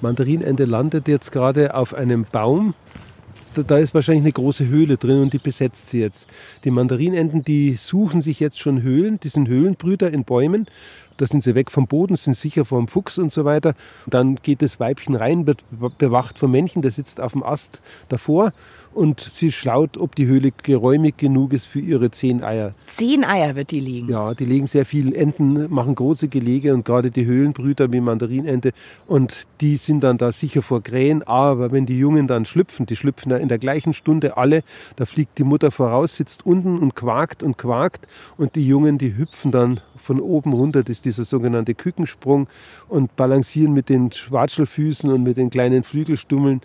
Mandarinende 0.00 0.64
landet 0.64 1.08
jetzt 1.08 1.32
gerade 1.32 1.74
auf 1.74 1.94
einem 1.94 2.26
Baum 2.30 2.74
da 3.62 3.78
ist 3.78 3.94
wahrscheinlich 3.94 4.24
eine 4.24 4.32
große 4.32 4.66
Höhle 4.66 4.96
drin 4.96 5.22
und 5.22 5.32
die 5.32 5.38
besetzt 5.38 5.88
sie 5.88 6.00
jetzt. 6.00 6.26
Die 6.64 6.70
Mandarinenten, 6.70 7.42
die 7.42 7.74
suchen 7.74 8.20
sich 8.20 8.40
jetzt 8.40 8.58
schon 8.58 8.82
Höhlen, 8.82 9.20
die 9.20 9.28
sind 9.28 9.48
Höhlenbrüter 9.48 10.10
in 10.10 10.24
Bäumen 10.24 10.66
da 11.16 11.26
sind 11.26 11.42
sie 11.42 11.54
weg 11.54 11.70
vom 11.70 11.86
Boden, 11.86 12.16
sind 12.16 12.36
sicher 12.36 12.64
vom 12.64 12.88
Fuchs 12.88 13.18
und 13.18 13.32
so 13.32 13.44
weiter. 13.44 13.74
Dann 14.06 14.36
geht 14.36 14.62
das 14.62 14.80
Weibchen 14.80 15.14
rein, 15.14 15.46
wird 15.46 15.64
bewacht 15.98 16.38
vom 16.38 16.50
Männchen, 16.50 16.82
der 16.82 16.90
sitzt 16.90 17.20
auf 17.20 17.32
dem 17.32 17.42
Ast 17.42 17.80
davor 18.08 18.52
und 18.96 19.20
sie 19.20 19.52
schaut, 19.52 19.98
ob 19.98 20.14
die 20.14 20.26
Höhle 20.26 20.52
geräumig 20.62 21.18
genug 21.18 21.52
ist 21.52 21.66
für 21.66 21.80
ihre 21.80 22.10
zehn 22.10 22.42
Eier. 22.42 22.72
Zehn 22.86 23.24
Eier 23.24 23.54
wird 23.54 23.70
die 23.70 23.80
liegen? 23.80 24.08
Ja, 24.08 24.32
die 24.32 24.46
legen 24.46 24.66
sehr 24.66 24.86
viel. 24.86 25.14
Enten 25.14 25.72
machen 25.72 25.94
große 25.94 26.28
Gelege 26.28 26.72
und 26.72 26.86
gerade 26.86 27.10
die 27.10 27.26
Höhlenbrüter 27.26 27.92
wie 27.92 28.00
Mandarinente 28.00 28.72
und 29.06 29.46
die 29.60 29.76
sind 29.76 30.02
dann 30.02 30.16
da 30.16 30.32
sicher 30.32 30.62
vor 30.62 30.82
Krähen. 30.82 31.22
Aber 31.22 31.72
wenn 31.72 31.84
die 31.84 31.98
Jungen 31.98 32.26
dann 32.26 32.46
schlüpfen, 32.46 32.86
die 32.86 32.96
schlüpfen 32.96 33.32
in 33.32 33.48
der 33.48 33.58
gleichen 33.58 33.92
Stunde 33.92 34.38
alle, 34.38 34.62
da 34.96 35.04
fliegt 35.04 35.36
die 35.36 35.44
Mutter 35.44 35.70
voraus, 35.70 36.16
sitzt 36.16 36.46
unten 36.46 36.78
und 36.78 36.94
quakt 36.94 37.42
und 37.42 37.58
quakt 37.58 38.08
und 38.38 38.54
die 38.54 38.66
Jungen, 38.66 38.96
die 38.96 39.16
hüpfen 39.16 39.52
dann 39.52 39.80
von 39.96 40.20
oben 40.20 40.54
runter. 40.54 40.82
Das 40.82 40.96
ist 40.96 41.04
dieser 41.04 41.26
sogenannte 41.26 41.74
Kükensprung 41.74 42.48
und 42.88 43.14
balancieren 43.14 43.74
mit 43.74 43.90
den 43.90 44.10
Schwarzelfüßen 44.10 45.12
und 45.12 45.22
mit 45.22 45.36
den 45.36 45.50
kleinen 45.50 45.82
Flügelstummeln 45.82 46.62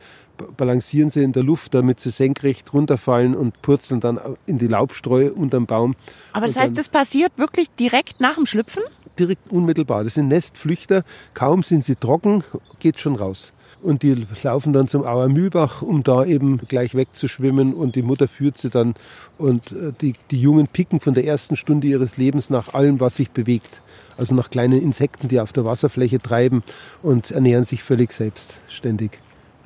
balancieren 0.57 1.09
sie 1.09 1.23
in 1.23 1.31
der 1.31 1.43
Luft, 1.43 1.73
damit 1.73 1.99
sie 1.99 2.09
senkrecht 2.09 2.73
runterfallen 2.73 3.35
und 3.35 3.61
purzeln 3.61 3.99
dann 3.99 4.19
in 4.45 4.57
die 4.57 4.67
Laubstreu 4.67 5.31
unterm 5.31 5.65
Baum. 5.65 5.95
Aber 6.33 6.47
das 6.47 6.57
heißt, 6.57 6.77
das 6.77 6.89
passiert 6.89 7.37
wirklich 7.37 7.69
direkt 7.71 8.19
nach 8.19 8.35
dem 8.35 8.45
Schlüpfen? 8.45 8.83
Direkt 9.17 9.51
unmittelbar. 9.51 10.03
Das 10.03 10.15
sind 10.15 10.27
Nestflüchter. 10.27 11.03
Kaum 11.33 11.63
sind 11.63 11.85
sie 11.85 11.95
trocken, 11.95 12.43
geht 12.79 12.99
schon 12.99 13.15
raus. 13.15 13.53
Und 13.81 14.03
die 14.03 14.27
laufen 14.43 14.73
dann 14.73 14.87
zum 14.87 15.03
Auer 15.03 15.27
Mühlbach, 15.27 15.81
um 15.81 16.03
da 16.03 16.23
eben 16.23 16.59
gleich 16.67 16.93
wegzuschwimmen. 16.93 17.73
Und 17.73 17.95
die 17.95 18.03
Mutter 18.03 18.27
führt 18.27 18.57
sie 18.57 18.69
dann. 18.69 18.93
Und 19.37 19.71
äh, 19.71 19.91
die, 19.99 20.13
die 20.29 20.39
Jungen 20.39 20.67
picken 20.67 20.99
von 20.99 21.13
der 21.13 21.25
ersten 21.25 21.55
Stunde 21.55 21.87
ihres 21.87 22.17
Lebens 22.17 22.49
nach 22.49 22.73
allem, 22.73 22.99
was 22.99 23.15
sich 23.15 23.31
bewegt. 23.31 23.81
Also 24.17 24.35
nach 24.35 24.51
kleinen 24.51 24.79
Insekten, 24.81 25.29
die 25.29 25.39
auf 25.39 25.51
der 25.51 25.65
Wasserfläche 25.65 26.19
treiben 26.19 26.63
und 27.01 27.31
ernähren 27.31 27.65
sich 27.65 27.81
völlig 27.81 28.11
selbstständig. 28.11 29.11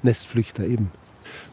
Nestflüchter 0.03 0.63
eben. 0.63 0.91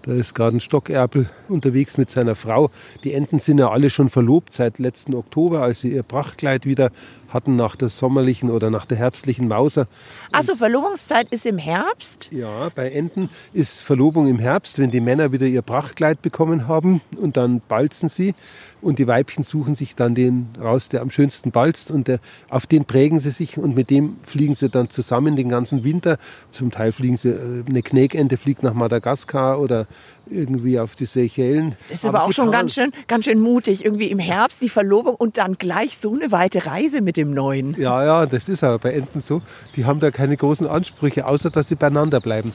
Da 0.03 0.13
ist 0.13 0.35
gerade 0.35 0.57
ein 0.57 0.61
Stockerpel 0.61 1.31
unterwegs 1.49 1.97
mit 1.97 2.11
seiner 2.11 2.35
Frau. 2.35 2.71
Die 3.05 3.13
Enten 3.13 3.39
sind 3.39 3.59
ja 3.59 3.71
alle 3.71 3.89
schon 3.89 4.09
verlobt 4.09 4.53
seit 4.53 4.81
letzten 4.81 5.15
Oktober, 5.15 5.63
als 5.63 5.81
sie 5.81 5.93
ihr 5.93 6.03
Prachtkleid 6.03 6.67
wieder 6.67 6.91
hatten 7.29 7.57
nach 7.57 7.77
der 7.77 7.89
sommerlichen 7.89 8.51
oder 8.51 8.71
nach 8.71 8.85
der 8.85 8.99
herbstlichen 8.99 9.49
Mauser. 9.49 9.87
Also 10.33 10.55
Verlobungszeit 10.55 11.29
ist 11.31 11.47
im 11.47 11.59
Herbst? 11.59 12.31
Ja, 12.33 12.69
bei 12.75 12.91
Enten 12.91 13.31
ist 13.53 13.81
Verlobung 13.81 14.27
im 14.27 14.39
Herbst, 14.39 14.79
wenn 14.79 14.91
die 14.91 15.01
Männer 15.01 15.33
wieder 15.33 15.47
ihr 15.47 15.63
Prachtkleid 15.63 16.21
bekommen 16.21 16.69
haben 16.69 17.01
und 17.17 17.37
dann 17.37 17.61
balzen 17.69 18.09
sie 18.09 18.35
und 18.83 18.99
die 18.99 19.07
Weibchen 19.07 19.45
suchen 19.45 19.77
sich 19.77 19.95
dann 19.95 20.15
den 20.15 20.49
raus, 20.61 20.89
der 20.89 21.03
am 21.03 21.11
schönsten 21.11 21.53
balzt 21.53 21.91
und 21.91 22.09
der, 22.09 22.19
auf 22.49 22.67
den 22.67 22.85
prägen 22.85 23.19
sie 23.19 23.31
sich 23.31 23.57
und 23.57 23.77
mit 23.77 23.91
dem 23.91 24.17
fliegen 24.25 24.55
sie 24.55 24.69
dann 24.69 24.91
zusammen 24.91 25.37
den 25.37 25.49
ganzen 25.49 25.85
Winter. 25.85 26.19
Zum 26.51 26.71
Teil 26.71 26.93
fliegen 26.93 27.17
sie, 27.17 27.31
äh, 27.31 27.65
eine 27.67 27.83
Knäkente 27.83 28.37
fliegt 28.37 28.63
nach 28.63 28.75
Madagaskar 28.75 29.61
oder 29.61 29.87
irgendwie 30.31 30.79
auf 30.79 30.95
die 30.95 31.07
Seychellen. 31.07 31.77
Das 31.89 31.99
ist 31.99 32.05
aber, 32.05 32.19
aber 32.19 32.29
auch 32.29 32.33
schon 32.33 32.51
ganz 32.51 32.75
schön, 32.75 32.93
ganz 33.09 33.25
schön 33.25 33.41
mutig, 33.41 33.85
irgendwie 33.85 34.11
im 34.11 34.19
Herbst 34.19 34.63
die 34.63 34.69
Verlobung 34.69 35.15
und 35.15 35.39
dann 35.39 35.55
gleich 35.55 35.99
so 35.99 36.15
eine 36.15 36.31
weite 36.33 36.67
Reise 36.67 37.01
mit 37.01 37.17
dem 37.17 37.33
Neuen. 37.33 37.75
Ja, 37.81 38.05
ja, 38.05 38.27
das 38.27 38.49
ist 38.49 38.65
aber 38.65 38.79
bei 38.79 38.93
Enten 38.93 39.21
so. 39.21 39.43
Die 39.77 39.85
haben 39.85 40.01
da 40.01 40.11
keine 40.11 40.37
großen 40.37 40.67
Ansprüche, 40.67 41.27
außer 41.27 41.51
dass 41.51 41.69
sie 41.69 41.77
beieinander 41.77 42.21
bleiben. 42.21 42.53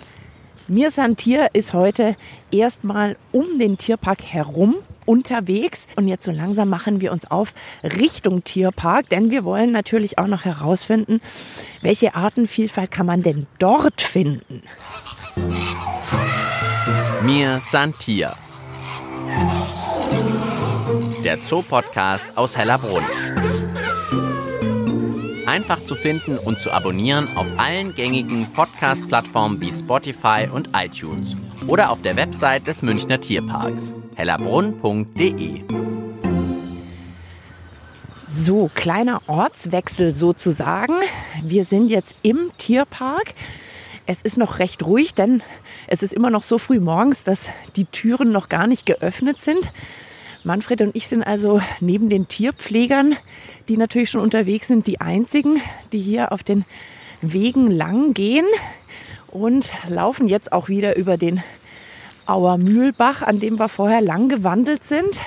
Mir 0.69 0.91
Santier 0.91 1.49
ist 1.53 1.73
heute 1.73 2.17
erstmal 2.51 3.15
um 3.31 3.57
den 3.57 3.77
Tierpark 3.77 4.21
herum 4.21 4.75
unterwegs. 5.07 5.87
Und 5.95 6.07
jetzt 6.07 6.25
so 6.25 6.31
langsam 6.31 6.69
machen 6.69 7.01
wir 7.01 7.11
uns 7.11 7.31
auf 7.31 7.53
Richtung 7.83 8.43
Tierpark, 8.43 9.09
denn 9.09 9.31
wir 9.31 9.43
wollen 9.43 9.71
natürlich 9.71 10.17
auch 10.17 10.27
noch 10.27 10.45
herausfinden, 10.45 11.21
welche 11.81 12.15
Artenvielfalt 12.15 12.91
kann 12.91 13.05
man 13.05 13.23
denn 13.23 13.47
dort 13.57 14.01
finden. 14.01 14.61
Mir 17.27 17.59
Santier. 17.59 18.37
Der 21.25 21.43
Zoopodcast 21.43 22.37
aus 22.37 22.55
Hellerbrunn. 22.55 23.03
Einfach 25.45 25.83
zu 25.83 25.95
finden 25.95 26.37
und 26.37 26.61
zu 26.61 26.71
abonnieren 26.71 27.27
auf 27.35 27.47
allen 27.57 27.93
gängigen 27.93 28.53
Podcast-Plattformen 28.53 29.59
wie 29.59 29.73
Spotify 29.73 30.47
und 30.49 30.69
iTunes 30.73 31.35
oder 31.67 31.91
auf 31.91 32.01
der 32.01 32.15
Website 32.15 32.65
des 32.65 32.81
Münchner 32.81 33.19
Tierparks 33.19 33.93
hellerbrunn.de. 34.15 35.63
So, 38.25 38.71
kleiner 38.73 39.21
Ortswechsel 39.27 40.13
sozusagen. 40.13 40.95
Wir 41.43 41.65
sind 41.65 41.89
jetzt 41.89 42.15
im 42.21 42.51
Tierpark. 42.57 43.33
Es 44.09 44.21
ist 44.21 44.37
noch 44.37 44.59
recht 44.59 44.85
ruhig, 44.85 45.15
denn 45.15 45.43
es 45.85 46.01
ist 46.01 46.13
immer 46.13 46.29
noch 46.29 46.41
so 46.41 46.57
früh 46.57 46.79
morgens, 46.79 47.25
dass 47.25 47.49
die 47.75 47.83
Türen 47.83 48.31
noch 48.31 48.47
gar 48.47 48.65
nicht 48.65 48.85
geöffnet 48.85 49.41
sind. 49.41 49.69
Manfred 50.45 50.79
und 50.79 50.95
ich 50.95 51.09
sind 51.09 51.23
also 51.23 51.59
neben 51.81 52.09
den 52.09 52.29
Tierpflegern, 52.29 53.17
die 53.67 53.75
natürlich 53.75 54.09
schon 54.09 54.21
unterwegs 54.21 54.67
sind, 54.67 54.87
die 54.87 55.01
einzigen, 55.01 55.61
die 55.91 55.99
hier 55.99 56.31
auf 56.31 56.41
den 56.41 56.63
Wegen 57.21 57.69
lang 57.69 58.13
gehen 58.13 58.45
und 59.27 59.69
laufen 59.89 60.29
jetzt 60.29 60.53
auch 60.53 60.69
wieder 60.69 60.95
über 60.95 61.17
den 61.17 61.43
Auer 62.25 62.57
Mühlbach, 62.57 63.23
an 63.23 63.41
dem 63.41 63.59
wir 63.59 63.67
vorher 63.67 63.99
lang 63.99 64.29
gewandelt 64.29 64.85
sind. 64.85 65.19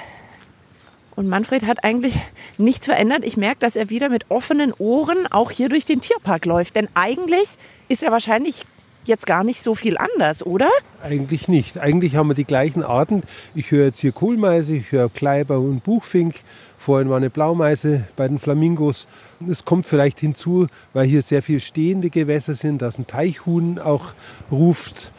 Und 1.17 1.29
Manfred 1.29 1.67
hat 1.67 1.85
eigentlich 1.85 2.19
nichts 2.57 2.87
verändert. 2.87 3.25
Ich 3.25 3.37
merke, 3.37 3.61
dass 3.61 3.77
er 3.77 3.91
wieder 3.91 4.09
mit 4.09 4.31
offenen 4.31 4.73
Ohren 4.79 5.27
auch 5.31 5.51
hier 5.51 5.69
durch 5.69 5.85
den 5.85 6.01
Tierpark 6.01 6.45
läuft. 6.45 6.77
Denn 6.77 6.89
eigentlich 6.95 7.57
ist 7.89 8.03
er 8.03 8.13
wahrscheinlich 8.13 8.65
jetzt 9.05 9.27
gar 9.27 9.45
nicht 9.45 9.63
so 9.63 9.75
viel 9.75 9.97
anders, 9.99 10.45
oder? 10.45 10.69
Eigentlich 11.03 11.49
nicht. 11.49 11.79
Eigentlich 11.79 12.17
haben 12.17 12.29
wir 12.29 12.35
die 12.35 12.45
gleichen 12.45 12.83
Arten. 12.83 13.23
Ich 13.55 13.71
höre 13.71 13.87
jetzt 13.87 14.01
hier 14.01 14.13
Kohlmeise, 14.13 14.77
ich 14.77 14.93
höre 14.93 15.09
Kleiber 15.09 15.59
und 15.59 15.83
Buchfink. 15.83 16.37
Vorhin 16.79 17.11
war 17.11 17.19
eine 17.19 17.29
Blaumeise 17.29 18.05
bei 18.17 18.27
den 18.27 18.39
Flamingos. 18.39 19.07
Es 19.47 19.65
kommt 19.65 19.87
vielleicht 19.87 20.21
hinzu, 20.21 20.67
weil 20.93 21.07
hier 21.07 21.23
sehr 21.23 21.43
viel 21.43 21.61
stehende 21.61 22.09
Gewässer 22.09 22.55
sind, 22.55 22.81
dass 22.81 22.99
ein 22.99 23.07
Teichhuhn 23.07 23.79
auch 23.79 24.13
ruft. 24.51 25.13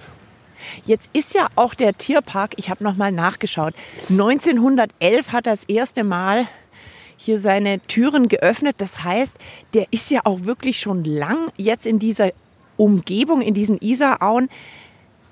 Jetzt 0.86 1.10
ist 1.14 1.34
ja 1.34 1.48
auch 1.56 1.74
der 1.74 1.98
Tierpark, 1.98 2.54
ich 2.58 2.70
habe 2.70 2.84
noch 2.84 2.96
mal 2.96 3.12
nachgeschaut, 3.12 3.74
1911 4.10 5.32
hat 5.32 5.48
das 5.48 5.64
erste 5.66 6.04
Mal 6.04 6.48
hier 7.22 7.40
seine 7.40 7.80
Türen 7.82 8.28
geöffnet. 8.28 8.76
Das 8.80 9.04
heißt, 9.04 9.38
der 9.74 9.86
ist 9.92 10.10
ja 10.10 10.22
auch 10.24 10.44
wirklich 10.44 10.80
schon 10.80 11.04
lang 11.04 11.52
jetzt 11.56 11.86
in 11.86 12.00
dieser 12.00 12.32
Umgebung, 12.78 13.42
in 13.42 13.54
diesen 13.54 13.78
Isarauen. 13.80 14.50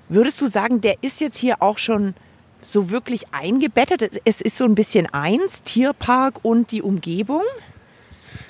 Würdest 0.08 0.40
du 0.40 0.46
sagen, 0.46 0.80
der 0.80 1.02
ist 1.02 1.20
jetzt 1.20 1.38
hier 1.38 1.60
auch 1.60 1.78
schon 1.78 2.14
so 2.62 2.90
wirklich 2.90 3.32
eingebettet? 3.32 4.20
Es 4.24 4.40
ist 4.40 4.56
so 4.56 4.64
ein 4.64 4.74
bisschen 4.74 5.06
eins, 5.06 5.62
Tierpark 5.62 6.40
und 6.42 6.70
die 6.70 6.82
Umgebung? 6.82 7.42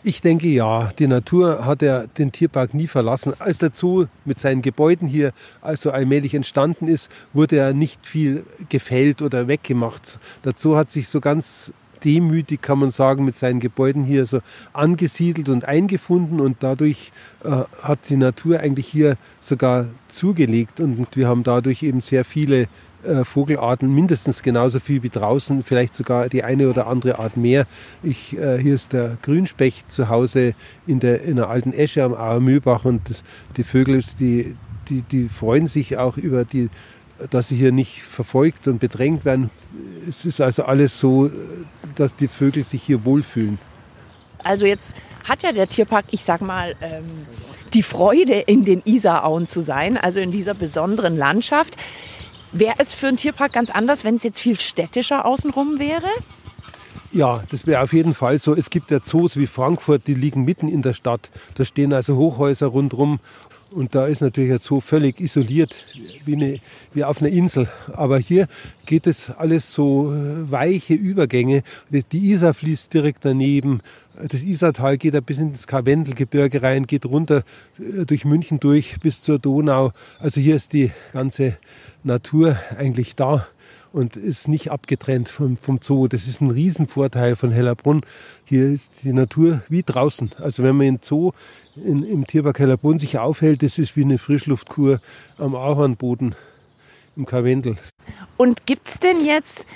Ich 0.03 0.23
denke 0.23 0.49
ja, 0.49 0.91
die 0.99 1.07
Natur 1.07 1.67
hat 1.67 1.83
ja 1.83 2.07
den 2.07 2.33
Tierpark 2.33 2.73
nie 2.73 2.87
verlassen. 2.87 3.35
Als 3.39 3.59
der 3.59 3.73
Zoo 3.75 4.07
mit 4.25 4.39
seinen 4.39 4.63
Gebäuden 4.63 5.07
hier 5.07 5.33
also 5.61 5.91
allmählich 5.91 6.33
entstanden 6.35 6.89
ist, 6.89 7.13
wurde 7.35 7.59
er 7.59 7.75
nicht 7.75 8.07
viel 8.07 8.45
gefällt 8.71 9.21
oder 9.21 9.47
weggemacht. 9.47 10.19
Der 10.43 10.55
Zoo 10.57 10.77
hat 10.77 10.91
sich 10.91 11.09
so 11.09 11.21
ganz 11.21 11.75
demütig, 12.03 12.63
kann 12.63 12.79
man 12.79 12.93
sagen, 12.93 13.27
mit 13.27 13.37
seinen 13.37 13.61
Gebäuden 13.61 14.03
hier 14.05 14.25
so 14.25 14.41
angesiedelt 14.73 15.51
und 15.51 15.67
eingefunden 15.67 16.41
und 16.41 16.57
dadurch 16.61 17.13
äh, 17.45 17.51
hat 17.83 17.99
die 18.09 18.17
Natur 18.17 18.61
eigentlich 18.61 18.87
hier 18.87 19.19
sogar 19.39 19.87
zugelegt 20.09 20.81
und 20.81 21.15
wir 21.15 21.29
haben 21.29 21.43
dadurch 21.43 21.83
eben 21.83 22.01
sehr 22.01 22.25
viele 22.25 22.69
äh, 23.05 23.25
Vogelarten, 23.25 23.93
mindestens 23.95 24.43
genauso 24.43 24.81
viel 24.81 25.03
wie 25.03 25.09
draußen, 25.11 25.63
vielleicht 25.65 25.95
sogar 25.95 26.29
die 26.29 26.45
eine 26.45 26.69
oder 26.69 26.87
andere 26.87 27.19
Art 27.19 27.37
mehr. 27.37 27.67
Ich, 28.03 28.37
äh, 28.37 28.59
hier 28.59 28.75
ist 28.75 28.93
der 28.93 29.17
Grünspecht 29.23 29.91
zu 29.91 30.09
Hause 30.09 30.55
in 30.87 31.01
der, 31.01 31.23
in 31.23 31.37
der 31.37 31.49
alten 31.49 31.73
Esche 31.73 32.05
am 32.05 32.15
Auer 32.15 32.41
Mühlbach 32.41 32.85
und 32.85 33.09
das, 33.09 33.23
die 33.57 33.65
Vögel, 33.65 34.03
die, 34.19 34.57
die, 34.89 35.03
die 35.03 35.29
freuen 35.29 35.67
sich 35.67 35.97
auch 35.99 36.17
über 36.17 36.45
die, 36.45 36.69
dass 37.31 37.49
sie 37.49 37.57
hier 37.57 37.73
nicht 37.73 38.03
verfolgt 38.03 38.67
und 38.69 38.79
bedrängt 38.79 39.25
werden. 39.25 39.51
Es 40.09 40.25
ist 40.25 40.41
also 40.41 40.65
alles 40.65 40.99
so, 40.99 41.31
dass 41.95 42.17
die 42.17 42.29
Vögel 42.29 42.65
sich 42.65 42.83
hier 42.83 43.05
wohlfühlen. 43.05 43.59
Also 44.43 44.67
jetzt 44.67 44.97
hat 45.29 45.43
ja 45.43 45.53
der 45.53 45.69
Tierpark, 45.69 46.07
ich 46.11 46.25
sag 46.25 46.41
mal, 46.41 46.75
ähm, 46.81 47.05
die 47.75 47.83
Freude 47.83 48.41
in 48.41 48.65
den 48.65 48.83
Isarauen 48.85 49.47
zu 49.47 49.61
sein, 49.61 49.97
also 49.97 50.21
in 50.21 50.31
dieser 50.31 50.55
besonderen 50.55 51.17
Landschaft. 51.17 51.77
Wäre 52.53 52.75
es 52.79 52.93
für 52.93 53.09
einen 53.09 53.17
Tierpark 53.17 53.53
ganz 53.53 53.71
anders, 53.71 54.05
wenn 54.05 54.17
es 54.17 54.23
jetzt 54.23 54.41
viel 54.41 54.59
städtischer 54.59 55.25
außenrum 55.25 55.79
wäre? 55.79 56.09
Ja, 57.13 57.43
das 57.51 57.67
wäre 57.67 57.83
auf 57.83 57.93
jeden 57.93 58.15
Fall 58.15 58.39
so. 58.39 58.55
Es 58.55 58.71
gibt 58.71 58.91
ja 58.91 59.03
Zoos 59.03 59.37
wie 59.37 59.47
Frankfurt, 59.47 60.07
die 60.07 60.15
liegen 60.15 60.45
mitten 60.45 60.69
in 60.69 60.83
der 60.83 60.95
Stadt. 60.95 61.31
Da 61.57 61.65
stehen 61.65 61.93
also 61.93 62.17
Hochhäuser 62.17 62.69
rundherum 62.69 63.19
und 63.71 63.95
da 63.95 64.07
ist 64.07 64.21
natürlich 64.21 64.51
jetzt 64.51 64.65
so 64.65 64.81
völlig 64.81 65.21
isoliert 65.21 65.85
wie, 66.25 66.35
eine, 66.35 66.61
wie 66.93 67.05
auf 67.05 67.21
einer 67.21 67.31
Insel. 67.31 67.69
Aber 67.93 68.19
hier 68.19 68.49
geht 68.87 69.07
es 69.07 69.31
alles 69.31 69.73
so 69.73 70.13
äh, 70.13 70.51
weiche 70.51 70.95
Übergänge. 70.95 71.63
Die 71.89 72.31
Isar 72.31 72.55
fließt 72.55 72.93
direkt 72.93 73.25
daneben. 73.25 73.81
Das 74.29 74.43
Isartal 74.43 74.99
geht 74.99 75.15
da 75.15 75.21
bis 75.21 75.39
ins 75.39 75.67
Karwendelgebirge 75.67 76.63
rein, 76.63 76.87
geht 76.87 77.07
runter 77.07 77.45
äh, 77.79 78.05
durch 78.07 78.25
München 78.25 78.59
durch 78.59 78.99
bis 79.01 79.23
zur 79.23 79.39
Donau. 79.39 79.93
Also 80.19 80.41
hier 80.41 80.57
ist 80.57 80.73
die 80.73 80.91
ganze 81.13 81.57
Natur 82.03 82.57
eigentlich 82.77 83.17
da 83.17 83.47
und 83.93 84.17
ist 84.17 84.49
nicht 84.49 84.71
abgetrennt 84.71 85.29
vom, 85.29 85.57
vom 85.57 85.81
Zoo. 85.83 86.09
Das 86.09 86.27
ist 86.27 86.41
ein 86.41 86.51
Riesenvorteil 86.51 87.37
von 87.37 87.51
Hellerbrunn. 87.51 88.03
Hier 88.45 88.67
ist 88.67 89.03
die 89.03 89.13
Natur 89.13 89.63
wie 89.69 89.83
draußen. 89.83 90.31
Also 90.39 90.63
wenn 90.63 90.77
man 90.77 90.87
in 90.87 90.99
Zoo 91.03 91.33
in, 91.77 92.03
im 92.03 92.27
Tierpark 92.27 92.59
Hellerbrunn 92.59 92.99
sich 92.99 93.19
aufhält, 93.19 93.63
das 93.63 93.79
ist 93.79 93.97
wie 93.97 94.05
eine 94.05 94.19
Frischluftkur 94.19 95.01
am 95.39 95.55
Ahornboden 95.55 96.35
im 97.17 97.27
Karwendel. 97.27 97.77
Und 98.37 98.67
gibt 98.67 98.87
es 98.87 98.99
denn 98.99 99.25
jetzt, 99.25 99.67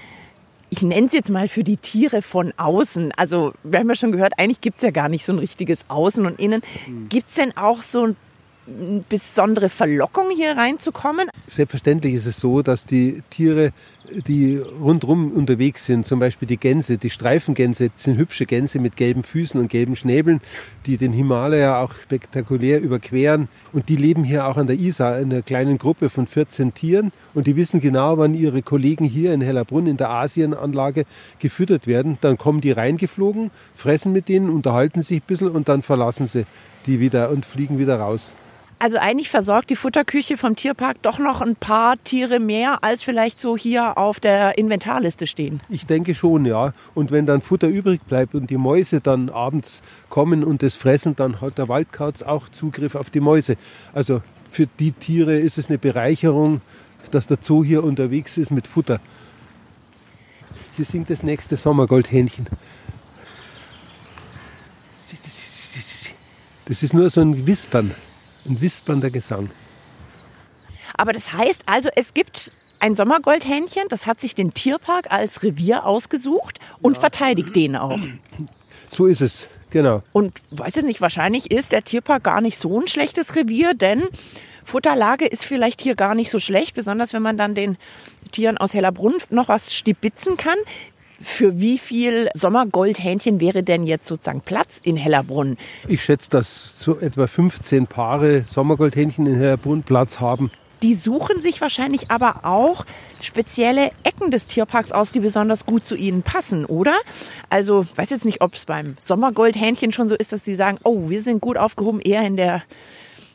ich 0.70 0.82
nenne 0.82 1.06
es 1.06 1.12
jetzt 1.12 1.30
mal 1.30 1.48
für 1.48 1.64
die 1.64 1.76
Tiere 1.76 2.22
von 2.22 2.52
außen, 2.56 3.12
also 3.16 3.52
wir 3.62 3.78
haben 3.78 3.88
ja 3.88 3.94
schon 3.94 4.12
gehört, 4.12 4.34
eigentlich 4.38 4.60
gibt 4.60 4.76
es 4.78 4.82
ja 4.82 4.90
gar 4.90 5.08
nicht 5.08 5.24
so 5.24 5.32
ein 5.32 5.38
richtiges 5.38 5.84
Außen 5.88 6.24
und 6.26 6.38
Innen. 6.38 6.62
Hm. 6.86 7.08
Gibt 7.08 7.28
es 7.28 7.34
denn 7.36 7.56
auch 7.56 7.82
so 7.82 8.06
ein 8.06 8.16
besondere 9.08 9.68
Verlockung, 9.68 10.30
hier 10.34 10.56
reinzukommen? 10.56 11.28
Selbstverständlich 11.46 12.14
ist 12.14 12.26
es 12.26 12.38
so, 12.38 12.62
dass 12.62 12.86
die 12.86 13.22
Tiere, 13.30 13.72
die 14.26 14.56
rundherum 14.56 15.32
unterwegs 15.32 15.86
sind, 15.86 16.06
zum 16.06 16.18
Beispiel 16.18 16.48
die 16.48 16.56
Gänse, 16.56 16.96
die 16.96 17.10
Streifengänse, 17.10 17.90
sind 17.96 18.16
hübsche 18.16 18.46
Gänse 18.46 18.78
mit 18.78 18.96
gelben 18.96 19.22
Füßen 19.22 19.60
und 19.60 19.68
gelben 19.68 19.96
Schnäbeln, 19.96 20.40
die 20.86 20.96
den 20.96 21.12
Himalaya 21.12 21.82
auch 21.82 21.94
spektakulär 21.94 22.80
überqueren. 22.80 23.48
Und 23.72 23.88
die 23.88 23.96
leben 23.96 24.24
hier 24.24 24.46
auch 24.46 24.56
an 24.56 24.66
der 24.66 24.76
Isar 24.76 25.18
in 25.18 25.32
einer 25.32 25.42
kleinen 25.42 25.78
Gruppe 25.78 26.08
von 26.08 26.26
14 26.26 26.74
Tieren. 26.74 27.12
Und 27.34 27.46
die 27.46 27.56
wissen 27.56 27.80
genau, 27.80 28.18
wann 28.18 28.34
ihre 28.34 28.62
Kollegen 28.62 29.04
hier 29.04 29.34
in 29.34 29.40
Hellerbrunn 29.40 29.86
in 29.86 29.96
der 29.96 30.10
Asienanlage 30.10 31.04
gefüttert 31.38 31.86
werden. 31.86 32.18
Dann 32.20 32.38
kommen 32.38 32.60
die 32.60 32.72
reingeflogen, 32.72 33.50
fressen 33.74 34.12
mit 34.12 34.28
denen, 34.28 34.48
unterhalten 34.48 35.02
sich 35.02 35.18
ein 35.18 35.26
bisschen 35.26 35.50
und 35.50 35.68
dann 35.68 35.82
verlassen 35.82 36.28
sie 36.28 36.46
die 36.86 37.00
wieder 37.00 37.30
und 37.30 37.46
fliegen 37.46 37.78
wieder 37.78 37.98
raus. 37.98 38.36
Also 38.78 38.98
eigentlich 38.98 39.30
versorgt 39.30 39.70
die 39.70 39.76
Futterküche 39.76 40.36
vom 40.36 40.56
Tierpark 40.56 41.00
doch 41.02 41.18
noch 41.18 41.40
ein 41.40 41.56
paar 41.56 41.96
Tiere 42.04 42.40
mehr, 42.40 42.82
als 42.82 43.02
vielleicht 43.02 43.40
so 43.40 43.56
hier 43.56 43.96
auf 43.96 44.20
der 44.20 44.58
Inventarliste 44.58 45.26
stehen. 45.26 45.60
Ich 45.68 45.86
denke 45.86 46.14
schon, 46.14 46.44
ja. 46.44 46.74
Und 46.94 47.10
wenn 47.10 47.24
dann 47.24 47.40
Futter 47.40 47.68
übrig 47.68 48.02
bleibt 48.02 48.34
und 48.34 48.50
die 48.50 48.56
Mäuse 48.56 49.00
dann 49.00 49.30
abends 49.30 49.82
kommen 50.10 50.44
und 50.44 50.62
das 50.62 50.76
fressen, 50.76 51.16
dann 51.16 51.40
hat 51.40 51.56
der 51.58 51.68
Waldkauz 51.68 52.22
auch 52.22 52.48
Zugriff 52.48 52.94
auf 52.94 53.10
die 53.10 53.20
Mäuse. 53.20 53.56
Also 53.92 54.22
für 54.50 54.66
die 54.66 54.92
Tiere 54.92 55.38
ist 55.38 55.56
es 55.56 55.68
eine 55.68 55.78
Bereicherung, 55.78 56.60
dass 57.10 57.26
der 57.26 57.38
Zoo 57.40 57.64
hier 57.64 57.84
unterwegs 57.84 58.36
ist 58.38 58.50
mit 58.50 58.66
Futter. 58.66 59.00
Hier 60.76 60.84
singt 60.84 61.10
das 61.10 61.22
nächste 61.22 61.56
Sommergoldhähnchen. 61.56 62.48
Das 66.66 66.82
ist 66.82 66.94
nur 66.94 67.08
so 67.10 67.20
ein 67.20 67.46
Wispern 67.46 67.92
ein 68.46 68.60
wispernder 68.60 69.10
Gesang. 69.10 69.50
Aber 70.96 71.12
das 71.12 71.32
heißt 71.32 71.62
also, 71.66 71.90
es 71.94 72.14
gibt 72.14 72.52
ein 72.78 72.94
Sommergoldhähnchen, 72.94 73.84
das 73.88 74.06
hat 74.06 74.20
sich 74.20 74.34
den 74.34 74.52
Tierpark 74.54 75.10
als 75.10 75.42
Revier 75.42 75.86
ausgesucht 75.86 76.58
und 76.82 76.94
ja. 76.94 77.00
verteidigt 77.00 77.56
den 77.56 77.76
auch. 77.76 77.98
So 78.90 79.06
ist 79.06 79.22
es, 79.22 79.48
genau. 79.70 80.02
Und 80.12 80.34
weiß 80.50 80.76
es 80.76 80.84
nicht, 80.84 81.00
wahrscheinlich 81.00 81.50
ist 81.50 81.72
der 81.72 81.82
Tierpark 81.82 82.24
gar 82.24 82.40
nicht 82.40 82.58
so 82.58 82.78
ein 82.80 82.86
schlechtes 82.86 83.36
Revier, 83.36 83.74
denn 83.74 84.02
Futterlage 84.64 85.26
ist 85.26 85.44
vielleicht 85.44 85.80
hier 85.80 85.94
gar 85.94 86.14
nicht 86.14 86.30
so 86.30 86.38
schlecht, 86.38 86.74
besonders 86.74 87.12
wenn 87.12 87.22
man 87.22 87.36
dann 87.36 87.54
den 87.54 87.76
Tieren 88.32 88.58
aus 88.58 88.74
Hellerbrunn 88.74 89.16
noch 89.30 89.48
was 89.48 89.74
stibitzen 89.74 90.36
kann. 90.36 90.58
Für 91.24 91.58
wie 91.58 91.78
viel 91.78 92.28
Sommergoldhähnchen 92.34 93.40
wäre 93.40 93.62
denn 93.62 93.84
jetzt 93.84 94.06
sozusagen 94.06 94.42
Platz 94.42 94.78
in 94.82 94.96
Hellerbrunn? 94.96 95.56
Ich 95.88 96.04
schätze, 96.04 96.28
dass 96.30 96.78
so 96.78 96.98
etwa 97.00 97.26
15 97.26 97.86
Paare 97.86 98.44
Sommergoldhähnchen 98.44 99.26
in 99.26 99.34
Hellerbrunn 99.34 99.82
Platz 99.82 100.20
haben. 100.20 100.50
Die 100.82 100.94
suchen 100.94 101.40
sich 101.40 101.62
wahrscheinlich 101.62 102.10
aber 102.10 102.40
auch 102.44 102.84
spezielle 103.22 103.90
Ecken 104.02 104.30
des 104.30 104.46
Tierparks 104.46 104.92
aus, 104.92 105.12
die 105.12 105.20
besonders 105.20 105.64
gut 105.64 105.86
zu 105.86 105.96
ihnen 105.96 106.22
passen, 106.22 106.66
oder? 106.66 106.94
Also, 107.48 107.86
ich 107.90 107.96
weiß 107.96 108.10
jetzt 108.10 108.26
nicht, 108.26 108.42
ob 108.42 108.54
es 108.54 108.66
beim 108.66 108.96
Sommergoldhähnchen 109.00 109.92
schon 109.92 110.10
so 110.10 110.14
ist, 110.14 110.32
dass 110.32 110.44
sie 110.44 110.54
sagen, 110.54 110.78
oh, 110.84 111.08
wir 111.08 111.22
sind 111.22 111.40
gut 111.40 111.56
aufgehoben 111.56 112.00
eher 112.00 112.22
in 112.26 112.36
der 112.36 112.62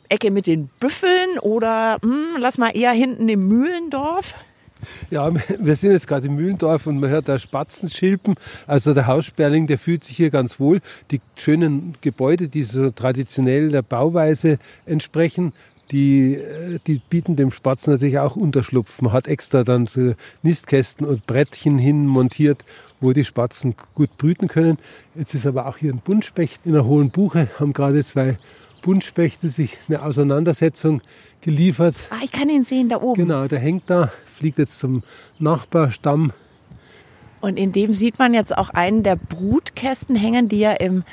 Ecke 0.10 0.30
mit 0.30 0.46
den 0.46 0.70
Büffeln 0.80 1.40
oder 1.42 1.98
hm, 2.04 2.38
lass 2.38 2.60
mal 2.60 2.70
eher 2.70 2.92
hinten 2.92 3.28
im 3.28 3.48
Mühlendorf. 3.48 4.36
Ja, 5.10 5.32
wir 5.60 5.76
sind 5.76 5.92
jetzt 5.92 6.08
gerade 6.08 6.28
im 6.28 6.36
Mühlendorf 6.36 6.88
und 6.88 7.00
man 7.00 7.10
hört 7.10 7.28
da 7.28 7.40
Spatzen 7.40 7.90
schilpen. 7.90 8.36
Also 8.68 8.94
der 8.94 9.08
Haussperling, 9.08 9.68
der 9.68 9.78
fühlt 9.78 10.04
sich 10.04 10.18
hier 10.18 10.30
ganz 10.30 10.60
wohl. 10.60 10.82
Die 11.12 11.22
schönen 11.36 11.96
Gebäude, 12.02 12.48
die 12.48 12.64
so 12.64 12.90
traditionell 12.90 13.70
der 13.70 13.82
Bauweise 13.82 14.60
entsprechen, 14.86 15.54
die, 15.92 16.36
äh, 16.36 16.80
die 16.86 17.02
bieten 17.10 17.36
dem 17.36 17.52
Spatzen 17.52 17.94
natürlich 17.94 18.20
auch 18.20 18.36
Unterschlupf. 18.36 19.02
Man 19.02 19.12
hat 19.12 19.28
extra 19.28 19.64
dann 19.64 19.86
so 19.86 20.14
Nistkästen 20.44 21.06
und 21.06 21.26
Brettchen 21.26 21.78
hin 21.78 22.06
montiert, 22.06 22.64
wo 23.00 23.14
die 23.14 23.24
Spatzen 23.24 23.76
gut 23.96 24.18
brüten 24.18 24.48
können. 24.48 24.78
Jetzt 25.16 25.34
ist 25.34 25.48
aber 25.48 25.68
auch 25.68 25.78
hier 25.78 25.94
ein 25.94 26.00
Buntspecht 26.00 26.66
in 26.66 26.74
der 26.74 26.86
Hohen 26.86 27.10
Buche, 27.10 27.48
haben 27.60 27.74
gerade 27.74 28.04
zwei 28.04 28.38
Buntspechte 28.82 29.50
sich 29.50 29.78
eine 29.88 30.02
Auseinandersetzung 30.02 31.02
geliefert. 31.42 31.96
Ah, 32.10 32.24
ich 32.24 32.32
kann 32.32 32.50
ihn 32.50 32.64
sehen 32.64 32.90
da 32.90 33.02
oben. 33.02 33.28
Genau, 33.28 33.48
der 33.48 33.60
hängt 33.60 33.90
da, 33.90 34.12
fliegt 34.26 34.58
jetzt 34.58 34.80
zum 34.80 35.04
Nachbarstamm. 35.38 36.34
Und 37.42 37.58
in 37.58 37.72
dem 37.72 37.94
sieht 37.94 38.20
man 38.20 38.34
jetzt 38.34 38.58
auch 38.58 38.70
einen 38.70 39.04
der 39.04 39.16
Brutkästen 39.16 40.16
hängen, 40.16 40.50
die 40.50 40.60
ja 40.60 40.74
im 40.74 41.04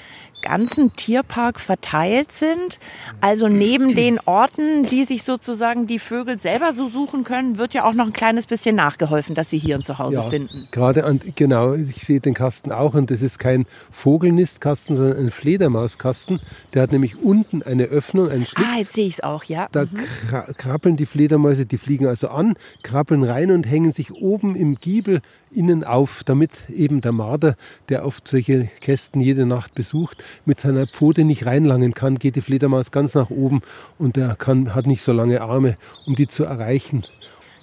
ganzen 0.46 0.92
Tierpark 0.94 1.58
verteilt 1.58 2.30
sind. 2.30 2.78
Also 3.20 3.48
neben 3.48 3.94
den 3.94 4.20
Orten, 4.24 4.88
die 4.88 5.04
sich 5.04 5.24
sozusagen 5.24 5.88
die 5.88 5.98
Vögel 5.98 6.38
selber 6.38 6.72
so 6.72 6.88
suchen 6.88 7.24
können, 7.24 7.58
wird 7.58 7.74
ja 7.74 7.84
auch 7.84 7.94
noch 7.94 8.06
ein 8.06 8.12
kleines 8.12 8.46
bisschen 8.46 8.76
nachgeholfen, 8.76 9.34
dass 9.34 9.50
sie 9.50 9.58
hier 9.58 9.74
ein 9.74 9.82
Zuhause 9.82 10.16
ja, 10.16 10.22
finden. 10.22 10.68
Gerade 10.70 11.04
an, 11.04 11.20
genau, 11.34 11.74
ich 11.74 12.04
sehe 12.04 12.20
den 12.20 12.34
Kasten 12.34 12.70
auch 12.70 12.94
und 12.94 13.10
das 13.10 13.22
ist 13.22 13.38
kein 13.38 13.66
Vogelnistkasten, 13.90 14.96
sondern 14.96 15.18
ein 15.18 15.30
Fledermauskasten. 15.30 16.40
Der 16.74 16.82
hat 16.82 16.92
nämlich 16.92 17.16
unten 17.16 17.62
eine 17.62 17.84
Öffnung, 17.84 18.30
einen 18.30 18.46
Schlitz. 18.46 18.66
Ah, 18.72 18.78
jetzt 18.78 18.92
sehe 18.92 19.06
ich 19.06 19.14
es 19.14 19.22
auch, 19.22 19.44
ja. 19.44 19.68
Da 19.72 19.84
mhm. 19.84 20.54
krabbeln 20.56 20.96
die 20.96 21.06
Fledermäuse, 21.06 21.66
die 21.66 21.78
fliegen 21.78 22.06
also 22.06 22.28
an, 22.28 22.54
krabbeln 22.84 23.24
rein 23.24 23.50
und 23.50 23.64
hängen 23.64 23.90
sich 23.90 24.12
oben 24.12 24.54
im 24.54 24.76
Giebel 24.76 25.22
innen 25.56 25.84
auf, 25.84 26.22
damit 26.24 26.50
eben 26.68 27.00
der 27.00 27.12
Marder, 27.12 27.56
der 27.88 28.06
oft 28.06 28.28
solche 28.28 28.68
Kästen 28.80 29.20
jede 29.20 29.46
Nacht 29.46 29.74
besucht, 29.74 30.22
mit 30.44 30.60
seiner 30.60 30.86
Pfote 30.86 31.24
nicht 31.24 31.46
reinlangen 31.46 31.94
kann, 31.94 32.18
geht 32.18 32.36
die 32.36 32.40
Fledermaus 32.40 32.90
ganz 32.90 33.14
nach 33.14 33.30
oben 33.30 33.62
und 33.98 34.16
er 34.16 34.36
kann, 34.36 34.74
hat 34.74 34.86
nicht 34.86 35.02
so 35.02 35.12
lange 35.12 35.40
Arme, 35.40 35.76
um 36.06 36.14
die 36.14 36.28
zu 36.28 36.44
erreichen. 36.44 37.04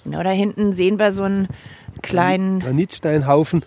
Genau, 0.04 0.22
da 0.22 0.30
hinten 0.30 0.72
sehen 0.74 0.98
wir 0.98 1.12
so 1.12 1.22
einen 1.22 1.48
kleinen 2.02 2.60
Granitsteinhaufen. 2.60 3.64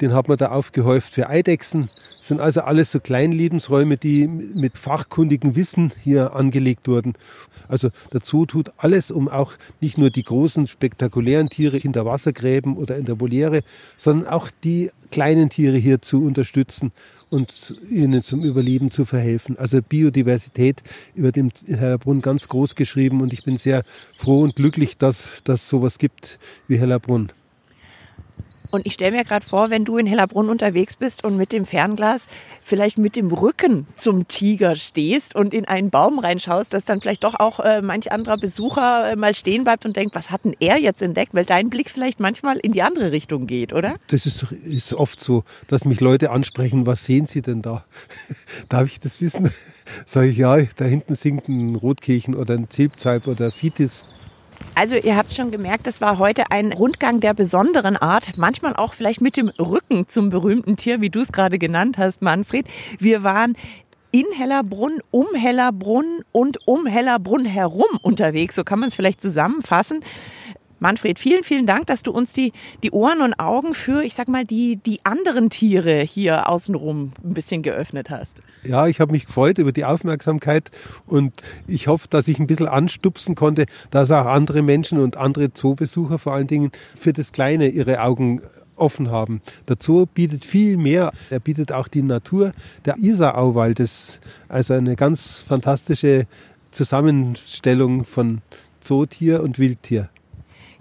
Den 0.00 0.14
hat 0.14 0.28
man 0.28 0.38
da 0.38 0.50
aufgehäuft 0.50 1.12
für 1.12 1.28
Eidechsen. 1.28 1.90
Das 2.18 2.28
sind 2.28 2.40
also 2.40 2.62
alles 2.62 2.90
so 2.90 3.00
Kleinlebensräume, 3.00 3.96
die 3.96 4.28
mit 4.54 4.78
fachkundigem 4.78 5.54
Wissen 5.54 5.92
hier 6.02 6.34
angelegt 6.34 6.88
wurden. 6.88 7.14
Also 7.72 7.88
dazu 8.10 8.44
tut 8.44 8.70
alles, 8.76 9.10
um 9.10 9.28
auch 9.28 9.54
nicht 9.80 9.96
nur 9.96 10.10
die 10.10 10.22
großen 10.22 10.66
spektakulären 10.66 11.48
Tiere 11.48 11.78
hinter 11.78 12.04
Wassergräben 12.04 12.76
oder 12.76 12.98
in 12.98 13.06
der 13.06 13.18
Voliere, 13.18 13.62
sondern 13.96 14.28
auch 14.28 14.50
die 14.62 14.90
kleinen 15.10 15.48
Tiere 15.48 15.78
hier 15.78 16.02
zu 16.02 16.22
unterstützen 16.22 16.92
und 17.30 17.74
ihnen 17.88 18.22
zum 18.22 18.42
Überleben 18.42 18.90
zu 18.90 19.06
verhelfen. 19.06 19.58
Also 19.58 19.80
Biodiversität 19.80 20.82
über 21.14 21.32
dem 21.32 21.50
Hellerbrunn 21.66 22.20
ganz 22.20 22.46
groß 22.46 22.74
geschrieben 22.74 23.22
und 23.22 23.32
ich 23.32 23.42
bin 23.42 23.56
sehr 23.56 23.84
froh 24.14 24.42
und 24.42 24.54
glücklich, 24.54 24.98
dass 24.98 25.42
das 25.44 25.66
sowas 25.66 25.98
gibt 25.98 26.38
wie 26.68 26.78
Hellerbrunn. 26.78 27.32
Und 28.72 28.86
ich 28.86 28.94
stelle 28.94 29.14
mir 29.14 29.24
gerade 29.24 29.44
vor, 29.44 29.68
wenn 29.68 29.84
du 29.84 29.98
in 29.98 30.06
Hellerbrunn 30.06 30.48
unterwegs 30.48 30.96
bist 30.96 31.24
und 31.24 31.36
mit 31.36 31.52
dem 31.52 31.66
Fernglas 31.66 32.26
vielleicht 32.62 32.96
mit 32.96 33.16
dem 33.16 33.30
Rücken 33.30 33.86
zum 33.96 34.26
Tiger 34.28 34.76
stehst 34.76 35.34
und 35.34 35.52
in 35.52 35.66
einen 35.66 35.90
Baum 35.90 36.18
reinschaust, 36.18 36.72
dass 36.72 36.86
dann 36.86 37.02
vielleicht 37.02 37.22
doch 37.22 37.38
auch 37.38 37.60
äh, 37.60 37.82
manch 37.82 38.10
anderer 38.10 38.38
Besucher 38.38 39.12
äh, 39.12 39.16
mal 39.16 39.34
stehen 39.34 39.64
bleibt 39.64 39.84
und 39.84 39.94
denkt, 39.94 40.14
was 40.14 40.30
hat 40.30 40.46
denn 40.46 40.56
er 40.58 40.78
jetzt 40.78 41.02
entdeckt? 41.02 41.34
Weil 41.34 41.44
dein 41.44 41.68
Blick 41.68 41.90
vielleicht 41.90 42.18
manchmal 42.18 42.56
in 42.56 42.72
die 42.72 42.80
andere 42.80 43.12
Richtung 43.12 43.46
geht, 43.46 43.74
oder? 43.74 43.96
Das 44.08 44.24
ist, 44.24 44.42
ist 44.50 44.94
oft 44.94 45.20
so, 45.20 45.44
dass 45.68 45.84
mich 45.84 46.00
Leute 46.00 46.30
ansprechen, 46.30 46.86
was 46.86 47.04
sehen 47.04 47.26
sie 47.26 47.42
denn 47.42 47.60
da? 47.60 47.84
Darf 48.70 48.86
ich 48.86 49.00
das 49.00 49.20
wissen? 49.20 49.52
Sage 50.06 50.28
ich, 50.28 50.38
ja, 50.38 50.56
da 50.76 50.86
hinten 50.86 51.14
singt 51.14 51.46
ein 51.46 51.74
Rotkehlchen 51.74 52.34
oder 52.34 52.54
ein 52.54 52.66
Zilpzalp 52.66 53.26
oder 53.26 53.50
Fitis. 53.50 54.06
Also 54.74 54.96
ihr 54.96 55.16
habt 55.16 55.32
schon 55.32 55.50
gemerkt, 55.50 55.86
das 55.86 56.00
war 56.00 56.18
heute 56.18 56.50
ein 56.50 56.72
Rundgang 56.72 57.20
der 57.20 57.34
besonderen 57.34 57.96
Art, 57.96 58.36
manchmal 58.36 58.74
auch 58.74 58.94
vielleicht 58.94 59.20
mit 59.20 59.36
dem 59.36 59.48
Rücken 59.48 60.08
zum 60.08 60.30
berühmten 60.30 60.76
Tier, 60.76 61.00
wie 61.00 61.10
du 61.10 61.20
es 61.20 61.32
gerade 61.32 61.58
genannt 61.58 61.98
hast, 61.98 62.22
Manfred. 62.22 62.66
Wir 62.98 63.22
waren 63.22 63.56
in 64.12 64.26
Hellerbrunn, 64.36 65.00
um 65.10 65.26
Hellerbrunn 65.34 66.22
und 66.32 66.66
um 66.66 66.86
Hellerbrunn 66.86 67.44
herum 67.44 67.98
unterwegs, 68.02 68.54
so 68.54 68.62
kann 68.62 68.78
man 68.78 68.88
es 68.88 68.94
vielleicht 68.94 69.20
zusammenfassen. 69.20 70.04
Manfred, 70.82 71.20
vielen, 71.20 71.44
vielen 71.44 71.64
Dank, 71.64 71.86
dass 71.86 72.02
du 72.02 72.10
uns 72.10 72.32
die, 72.32 72.52
die 72.82 72.90
Ohren 72.90 73.22
und 73.22 73.34
Augen 73.34 73.72
für, 73.72 74.02
ich 74.02 74.14
sag 74.14 74.26
mal, 74.26 74.42
die, 74.42 74.74
die 74.74 74.98
anderen 75.04 75.48
Tiere 75.48 76.00
hier 76.00 76.48
außenrum 76.48 77.12
ein 77.22 77.34
bisschen 77.34 77.62
geöffnet 77.62 78.10
hast. 78.10 78.38
Ja, 78.64 78.88
ich 78.88 78.98
habe 78.98 79.12
mich 79.12 79.26
gefreut 79.26 79.58
über 79.58 79.70
die 79.70 79.84
Aufmerksamkeit 79.84 80.72
und 81.06 81.34
ich 81.68 81.86
hoffe, 81.86 82.08
dass 82.10 82.26
ich 82.26 82.40
ein 82.40 82.48
bisschen 82.48 82.66
anstupsen 82.66 83.36
konnte, 83.36 83.66
dass 83.92 84.10
auch 84.10 84.26
andere 84.26 84.62
Menschen 84.62 84.98
und 84.98 85.16
andere 85.16 85.54
Zoobesucher 85.54 86.18
vor 86.18 86.32
allen 86.32 86.48
Dingen 86.48 86.72
für 86.98 87.12
das 87.12 87.30
Kleine 87.30 87.68
ihre 87.68 88.00
Augen 88.02 88.42
offen 88.74 89.08
haben. 89.08 89.40
Der 89.68 89.76
Zoo 89.78 90.06
bietet 90.06 90.44
viel 90.44 90.76
mehr. 90.76 91.12
Er 91.30 91.38
bietet 91.38 91.70
auch 91.70 91.86
die 91.86 92.02
Natur. 92.02 92.54
Der 92.86 92.96
Isarauwald 92.98 93.78
ist 93.78 94.18
also 94.48 94.74
eine 94.74 94.96
ganz 94.96 95.38
fantastische 95.38 96.26
Zusammenstellung 96.72 98.04
von 98.04 98.42
Zootier 98.80 99.44
und 99.44 99.60
Wildtier. 99.60 100.08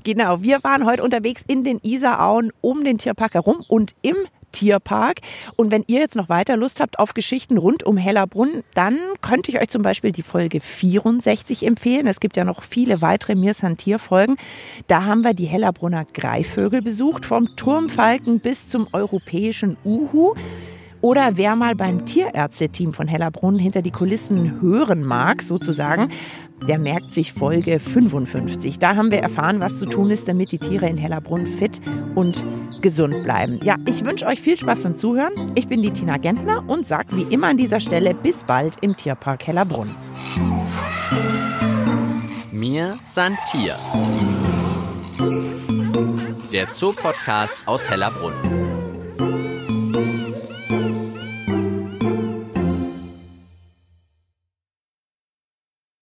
Genau, 0.03 0.41
wir 0.41 0.63
waren 0.63 0.85
heute 0.85 1.03
unterwegs 1.03 1.43
in 1.47 1.63
den 1.63 1.79
Isarauen 1.83 2.51
um 2.61 2.83
den 2.83 2.97
Tierpark 2.97 3.35
herum 3.35 3.63
und 3.67 3.93
im 4.01 4.15
Tierpark. 4.51 5.19
Und 5.55 5.71
wenn 5.71 5.83
ihr 5.87 5.99
jetzt 5.99 6.15
noch 6.15 6.29
weiter 6.29 6.57
Lust 6.57 6.79
habt 6.79 6.99
auf 6.99 7.13
Geschichten 7.13 7.57
rund 7.57 7.83
um 7.83 7.97
Hellerbrunn, 7.97 8.63
dann 8.73 8.97
könnte 9.21 9.51
ich 9.51 9.61
euch 9.61 9.69
zum 9.69 9.81
Beispiel 9.81 10.11
die 10.11 10.23
Folge 10.23 10.59
64 10.59 11.65
empfehlen. 11.65 12.07
Es 12.07 12.19
gibt 12.19 12.35
ja 12.35 12.43
noch 12.43 12.63
viele 12.63 13.01
weitere 13.01 13.35
Mirsan 13.35 13.77
Tierfolgen. 13.77 14.37
Da 14.87 15.05
haben 15.05 15.23
wir 15.23 15.33
die 15.33 15.45
Hellerbrunner 15.45 16.05
Greifvögel 16.13 16.81
besucht, 16.81 17.25
vom 17.25 17.55
Turmfalken 17.55 18.39
bis 18.39 18.67
zum 18.67 18.87
europäischen 18.91 19.77
Uhu. 19.85 20.35
Oder 21.01 21.31
wer 21.37 21.55
mal 21.55 21.75
beim 21.75 22.05
Tierärzteteam 22.05 22.93
von 22.93 23.07
Hellerbrunn 23.07 23.57
hinter 23.57 23.81
die 23.81 23.91
Kulissen 23.91 24.61
hören 24.61 25.03
mag, 25.03 25.41
sozusagen, 25.41 26.09
der 26.67 26.77
merkt 26.77 27.11
sich 27.11 27.33
Folge 27.33 27.79
55. 27.79 28.77
Da 28.77 28.95
haben 28.95 29.09
wir 29.09 29.19
erfahren, 29.19 29.59
was 29.59 29.77
zu 29.77 29.87
tun 29.87 30.11
ist, 30.11 30.27
damit 30.27 30.51
die 30.51 30.59
Tiere 30.59 30.87
in 30.87 30.97
Hellerbrunn 30.97 31.47
fit 31.47 31.81
und 32.13 32.45
gesund 32.81 33.23
bleiben. 33.23 33.59
Ja, 33.63 33.77
ich 33.87 34.05
wünsche 34.05 34.27
euch 34.27 34.39
viel 34.39 34.57
Spaß 34.57 34.83
beim 34.83 34.95
Zuhören. 34.95 35.33
Ich 35.55 35.67
bin 35.67 35.81
die 35.81 35.91
Tina 35.91 36.17
Gentner 36.17 36.63
und 36.67 36.85
sage 36.85 37.15
wie 37.15 37.33
immer 37.33 37.47
an 37.47 37.57
dieser 37.57 37.79
Stelle 37.79 38.13
bis 38.13 38.43
bald 38.43 38.75
im 38.81 38.95
Tierpark 38.95 39.47
Hellerbrunn. 39.47 39.95
Mir 42.51 42.95
san 43.03 43.37
Tier. 43.51 43.75
Der 46.51 46.71
Zoopodcast 46.73 47.57
aus 47.65 47.89
Hellerbrunn. 47.89 48.70